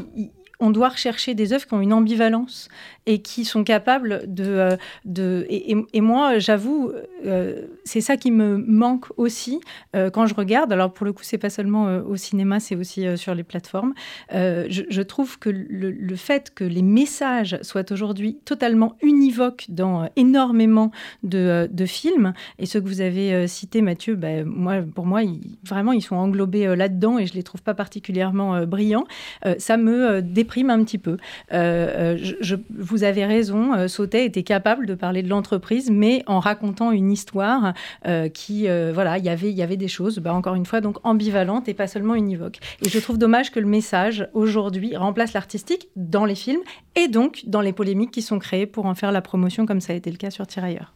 [0.60, 2.70] on doit rechercher des œuvres qui ont une ambivalence
[3.06, 4.78] et qui sont capables de...
[5.20, 6.92] Euh, et, moi, j'avoue,
[7.26, 9.60] euh, c'est ça qui me manque aussi
[9.96, 10.72] euh, quand je regarde.
[10.74, 13.94] Alors pour le coup, c'est pas seulement au cinéma, c'est aussi sur les plateformes.
[14.32, 20.92] Je, trouve que le, fait que les messages soient aujourd'hui totalement univoques dans énormément
[21.24, 25.22] de, films, et ceux que vous avez cités, Mathieu, ben, moi, pour moi,
[25.64, 29.06] vraiment, ils sont englobés là-dedans et je les trouve pas particulièrement brillants.
[29.58, 31.18] ça me déprime un petit peu.
[31.52, 36.92] je, vous avez raison, euh, Sautet était capable de parler de l'entreprise, mais en racontant
[36.92, 37.74] une histoire
[38.08, 40.98] euh, qui, euh, voilà, y il y avait des choses, bah, encore une fois, donc
[41.04, 42.60] ambivalentes et pas seulement univoques.
[42.86, 46.62] Et je trouve dommage que le message, aujourd'hui, remplace l'artistique dans les films
[46.96, 49.94] et donc dans les polémiques qui sont créées pour en faire la promotion, comme ça
[49.94, 50.94] a été le cas sur Tirailleurs.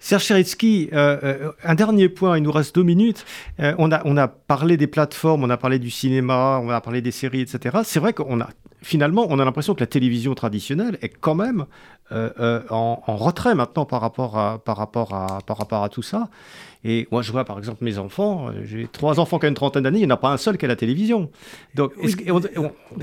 [0.00, 3.24] Serge Cheritsky, un dernier point, il nous reste deux minutes.
[3.60, 7.00] on, a, on a parlé des plateformes, on a parlé du cinéma, on a parlé
[7.00, 7.78] des séries, etc.
[7.84, 8.48] C'est vrai qu'on a
[8.82, 11.66] finalement, on a l'impression que la télévision traditionnelle est quand même
[12.10, 16.28] en, en, retrait maintenant par rapport à tout ça.
[16.84, 19.54] Et moi, je vois par exemple mes enfants, euh, j'ai trois enfants qui ont une
[19.54, 21.30] trentaine d'années, il n'y en a pas un seul qui a la télévision.
[21.76, 22.08] Donc, on,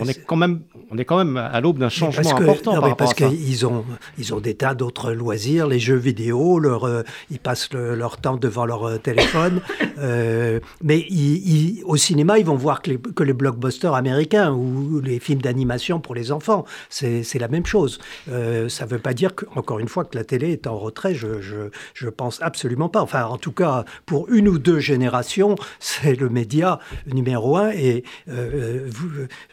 [0.05, 0.61] est quand même,
[0.91, 2.75] on est quand même à l'aube d'un changement important.
[2.75, 3.85] Non, parce qu'ils ont,
[4.17, 8.35] ils ont des tas d'autres loisirs, les jeux vidéo, leur, euh, ils passent leur temps
[8.35, 9.61] devant leur euh, téléphone.
[10.83, 11.07] mais
[11.85, 16.01] au cinéma, ils vont voir que les, que les, blockbusters américains ou les films d'animation
[16.01, 17.99] pour les enfants, c'est la même chose.
[18.27, 21.15] ça ne veut pas dire, que, encore une fois, que la télé est en retrait.
[21.15, 21.39] Je,
[21.93, 23.01] je pense absolument pas.
[23.01, 23.68] Enfin, en tout cas,
[24.05, 27.71] pour une ou deux générations, c'est le média numéro un.
[27.71, 28.87] Et euh,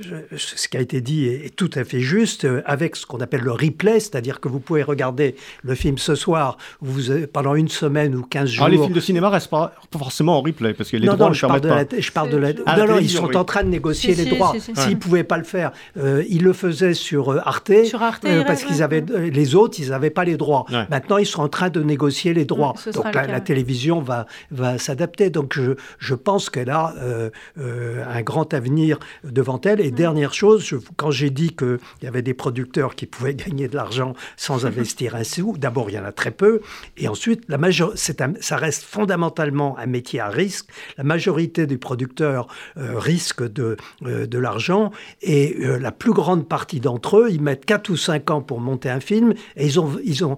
[0.04, 3.18] euh, ce qui a été dit est, tout à fait juste, euh, avec ce qu'on
[3.18, 7.68] appelle le replay, c'est-à-dire que vous pouvez regarder le film ce soir, vous, pendant une
[7.68, 8.64] semaine ou 15 jours.
[8.66, 11.32] Alors les films de cinéma restent pas forcément en replay, parce que les droits non,
[11.32, 12.52] je parle de La, je parle de la...
[12.52, 14.54] non, non, ils sont en train de négocier les droits.
[14.58, 18.82] S'ils ne pouvaient pas le faire, ils le faisaient sur Arte, sur Arte parce qu'ils
[18.82, 20.66] avaient les autres, ils n'avaient pas les droits.
[20.90, 22.74] Maintenant, ils sont en train de négocier les droits.
[22.92, 25.28] Donc la, télévision va, va s'adapter.
[25.28, 29.80] Donc je, je pense qu'elle a euh, euh, un grand avenir devant elle.
[29.80, 33.76] Et dernière chose, quand j'ai dit qu'il y avait des producteurs qui pouvaient gagner de
[33.76, 36.60] l'argent sans investir un sou, d'abord il y en a très peu,
[36.96, 40.68] et ensuite la major un, ça reste fondamentalement un métier à risque.
[40.96, 42.46] La majorité des producteurs
[42.76, 44.92] euh, risquent de, de l'argent,
[45.22, 48.88] et la plus grande partie d'entre eux, ils mettent 4 ou 5 ans pour monter
[48.88, 50.36] un film, et ils ont, ils ont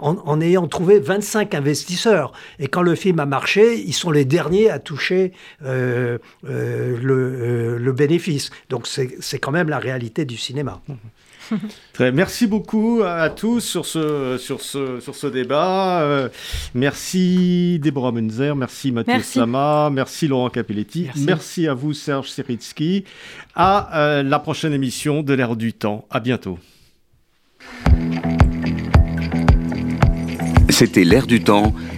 [0.00, 2.32] en, en ayant trouvé 25 investisseurs.
[2.58, 5.32] Et quand le film a marché, ils sont les derniers à toucher
[5.64, 8.50] euh, euh, euh, le, bénéfice.
[8.68, 10.80] Donc c'est quand même la réalité du cinéma.
[11.94, 16.28] Très, merci beaucoup à tous sur ce, sur ce, sur ce débat.
[16.74, 21.66] merci Déborah Munzer, merci Mathieu Sama, merci Laurent Capelletti, merci.
[21.66, 23.04] à vous Serge Siritsky.
[23.54, 26.06] À la prochaine émission de l'ère du temps.
[26.10, 26.58] À bientôt.
[30.70, 31.72] C'était l'ère du temps